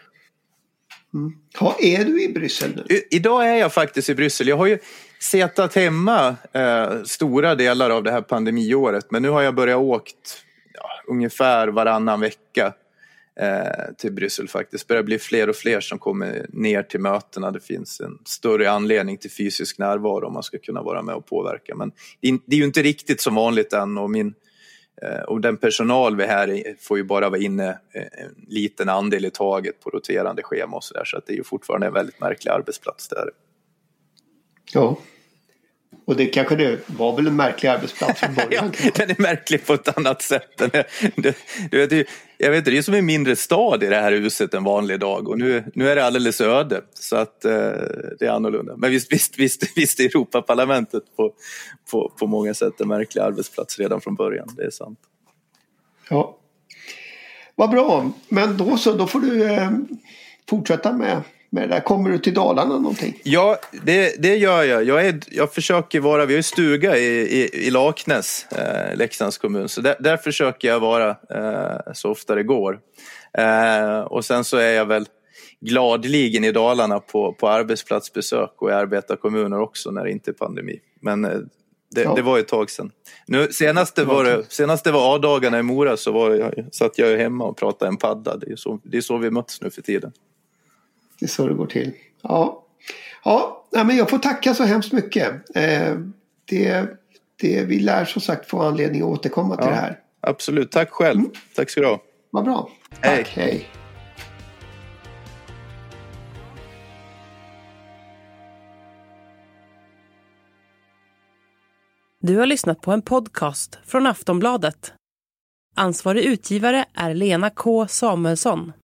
Mm. 1.14 1.32
Ja, 1.60 1.76
är 1.80 2.04
du 2.04 2.22
i 2.22 2.28
Bryssel 2.28 2.76
nu? 2.76 2.94
I, 2.96 3.16
idag 3.16 3.48
är 3.48 3.54
jag 3.54 3.72
faktiskt 3.72 4.08
i 4.08 4.14
Bryssel. 4.14 4.48
Jag 4.48 4.56
har 4.56 4.66
ju 4.66 4.78
setat 5.20 5.74
hemma 5.74 6.36
eh, 6.52 7.02
stora 7.04 7.54
delar 7.54 7.90
av 7.90 8.02
det 8.02 8.10
här 8.10 8.20
pandemiåret 8.20 9.10
men 9.10 9.22
nu 9.22 9.28
har 9.28 9.42
jag 9.42 9.54
börjat 9.54 9.78
åkt 9.78 10.44
ungefär 11.08 11.68
varannan 11.68 12.20
vecka 12.20 12.74
eh, 13.40 13.94
till 13.98 14.12
Bryssel 14.12 14.48
faktiskt. 14.48 14.88
Det 14.88 14.92
börjar 14.92 15.02
bli 15.02 15.18
fler 15.18 15.48
och 15.48 15.56
fler 15.56 15.80
som 15.80 15.98
kommer 15.98 16.46
ner 16.48 16.82
till 16.82 17.00
mötena. 17.00 17.50
Det 17.50 17.60
finns 17.60 18.00
en 18.00 18.18
större 18.24 18.70
anledning 18.70 19.16
till 19.16 19.30
fysisk 19.30 19.78
närvaro 19.78 20.26
om 20.26 20.32
man 20.32 20.42
ska 20.42 20.58
kunna 20.58 20.82
vara 20.82 21.02
med 21.02 21.14
och 21.14 21.26
påverka. 21.26 21.74
Men 21.74 21.92
det 22.20 22.56
är 22.56 22.58
ju 22.58 22.64
inte 22.64 22.82
riktigt 22.82 23.20
som 23.20 23.34
vanligt 23.34 23.72
än 23.72 23.98
och, 23.98 24.10
min, 24.10 24.34
eh, 25.02 25.20
och 25.20 25.40
den 25.40 25.56
personal 25.56 26.16
vi 26.16 26.26
här 26.26 26.76
får 26.80 26.96
ju 26.96 27.04
bara 27.04 27.28
vara 27.28 27.40
inne 27.40 27.68
eh, 27.68 28.02
en 28.02 28.44
liten 28.48 28.88
andel 28.88 29.24
i 29.24 29.30
taget 29.30 29.80
på 29.80 29.90
roterande 29.90 30.42
schema 30.42 30.76
och 30.76 30.84
så 30.84 30.94
där. 30.94 31.04
Så 31.04 31.16
att 31.16 31.26
det 31.26 31.32
är 31.32 31.36
ju 31.36 31.44
fortfarande 31.44 31.86
en 31.86 31.92
väldigt 31.92 32.20
märklig 32.20 32.50
arbetsplats 32.50 33.08
där. 33.08 33.30
Ja. 34.72 34.98
Och 36.08 36.16
det 36.16 36.26
kanske 36.26 36.56
det 36.56 36.78
var 36.86 37.16
väl 37.16 37.26
en 37.26 37.36
märklig 37.36 37.68
arbetsplats 37.68 38.20
från 38.20 38.34
början? 38.34 38.72
ja, 38.84 38.90
den 38.94 39.10
är 39.10 39.22
märklig 39.22 39.66
på 39.66 39.74
ett 39.74 39.98
annat 39.98 40.22
sätt. 40.22 40.60
Är, 40.60 40.86
du, 41.16 41.32
du 41.70 41.86
vet, 41.86 42.08
jag 42.36 42.50
vet, 42.50 42.64
det 42.64 42.78
är 42.78 42.82
som 42.82 42.94
en 42.94 43.06
mindre 43.06 43.36
stad 43.36 43.82
i 43.82 43.86
det 43.86 43.96
här 43.96 44.12
huset 44.12 44.54
en 44.54 44.64
vanlig 44.64 45.00
dag 45.00 45.28
och 45.28 45.38
nu, 45.38 45.64
nu 45.74 45.88
är 45.88 45.96
det 45.96 46.04
alldeles 46.04 46.40
öde 46.40 46.80
så 46.94 47.16
att 47.16 47.44
eh, 47.44 47.50
det 48.18 48.26
är 48.26 48.30
annorlunda. 48.30 48.76
Men 48.76 48.90
visst, 48.90 49.12
visst, 49.12 49.38
visst, 49.38 49.76
visst 49.76 50.00
är 50.00 50.04
Europaparlamentet 50.04 51.02
på, 51.16 51.32
på, 51.90 52.12
på 52.18 52.26
många 52.26 52.54
sätt 52.54 52.80
en 52.80 52.88
märklig 52.88 53.22
arbetsplats 53.22 53.78
redan 53.78 54.00
från 54.00 54.14
början, 54.14 54.48
det 54.56 54.64
är 54.64 54.70
sant. 54.70 54.98
Ja. 56.10 56.38
Vad 57.54 57.70
bra, 57.70 58.10
men 58.28 58.56
då 58.56 58.76
så, 58.76 58.92
då 58.92 59.06
får 59.06 59.20
du 59.20 59.44
eh, 59.44 59.70
fortsätta 60.48 60.92
med 60.92 61.22
med 61.50 61.68
det 61.68 61.74
där. 61.74 61.80
Kommer 61.80 62.10
du 62.10 62.18
till 62.18 62.34
Dalarna 62.34 62.78
någonting? 62.78 63.20
Ja, 63.22 63.58
det, 63.84 64.22
det 64.22 64.36
gör 64.36 64.62
jag. 64.62 64.84
Jag, 64.84 65.06
är, 65.06 65.20
jag 65.30 65.52
försöker 65.52 66.00
vara, 66.00 66.26
vi 66.26 66.32
har 66.32 66.36
ju 66.38 66.42
stuga 66.42 66.96
i, 66.96 67.06
i, 67.06 67.66
i 67.66 67.70
Laknäs, 67.70 68.46
eh, 68.52 68.96
Leksands 68.96 69.38
kommun, 69.38 69.68
så 69.68 69.80
där, 69.80 69.96
där, 70.00 70.16
försöker 70.16 70.68
jag 70.68 70.80
vara 70.80 71.10
eh, 71.10 71.92
så 71.94 72.10
ofta 72.10 72.34
det 72.34 72.42
går. 72.42 72.78
Eh, 73.38 74.00
och 74.00 74.24
sen 74.24 74.44
så 74.44 74.56
är 74.56 74.72
jag 74.72 74.86
väl 74.86 75.06
gladligen 75.60 76.44
i 76.44 76.52
Dalarna 76.52 77.00
på, 77.00 77.32
på 77.32 77.48
arbetsplatsbesök 77.48 78.52
och 78.56 78.70
i 78.70 78.72
arbetarkommuner 78.72 79.60
också 79.60 79.90
när 79.90 80.04
det 80.04 80.10
inte 80.10 80.30
är 80.30 80.34
pandemi. 80.34 80.80
Men 81.00 81.24
eh, 81.24 81.38
det, 81.90 82.02
ja. 82.02 82.14
det, 82.14 82.22
var 82.22 82.38
ett 82.38 82.48
tag 82.48 82.70
sedan. 82.70 82.90
Nu, 83.26 83.52
senaste 83.52 84.04
var, 84.04 84.24
det, 84.24 84.44
senaste 84.48 84.92
var 84.92 85.14
A-dagarna 85.14 85.58
i 85.58 85.62
Mora 85.62 85.96
så 85.96 86.12
var 86.12 86.34
jag, 86.34 86.74
satt 86.74 86.98
jag 86.98 87.18
hemma 87.18 87.44
och 87.44 87.56
pratade 87.56 87.88
en 87.88 87.96
padda. 87.96 88.36
Det 88.36 88.52
är 88.52 88.56
så, 88.56 88.80
det 88.82 88.96
är 88.96 89.00
så 89.00 89.16
vi 89.16 89.30
möts 89.30 89.60
nu 89.60 89.70
för 89.70 89.82
tiden. 89.82 90.12
Det 91.18 91.26
är 91.26 91.28
så 91.28 91.48
det 91.48 91.54
går 91.54 91.66
till. 91.66 91.92
Ja, 92.22 92.64
ja 93.24 93.84
men 93.84 93.96
jag 93.96 94.10
får 94.10 94.18
tacka 94.18 94.54
så 94.54 94.64
hemskt 94.64 94.92
mycket. 94.92 95.56
Eh, 95.56 95.94
det, 96.44 96.86
det, 97.40 97.64
vi 97.64 97.80
lär 97.80 98.04
som 98.04 98.22
sagt 98.22 98.50
få 98.50 98.62
anledning 98.62 99.02
att 99.02 99.08
återkomma 99.08 99.56
till 99.56 99.64
ja, 99.64 99.70
det 99.70 99.76
här. 99.76 99.98
Absolut, 100.20 100.72
tack 100.72 100.90
själv. 100.90 101.18
Mm. 101.18 101.30
Tack 101.54 101.70
ska 101.70 101.80
du 101.80 101.86
ha. 101.86 102.02
Vad 102.30 102.44
bra. 102.44 102.70
Hej. 103.00 103.16
Tack, 103.16 103.36
hej. 103.36 103.68
Du 112.20 112.36
har 112.36 112.46
lyssnat 112.46 112.80
på 112.80 112.92
en 112.92 113.02
podcast 113.02 113.78
från 113.86 114.06
Aftonbladet. 114.06 114.92
Ansvarig 115.76 116.24
utgivare 116.24 116.84
är 116.94 117.14
Lena 117.14 117.50
K 117.50 117.88
Samuelsson. 117.88 118.72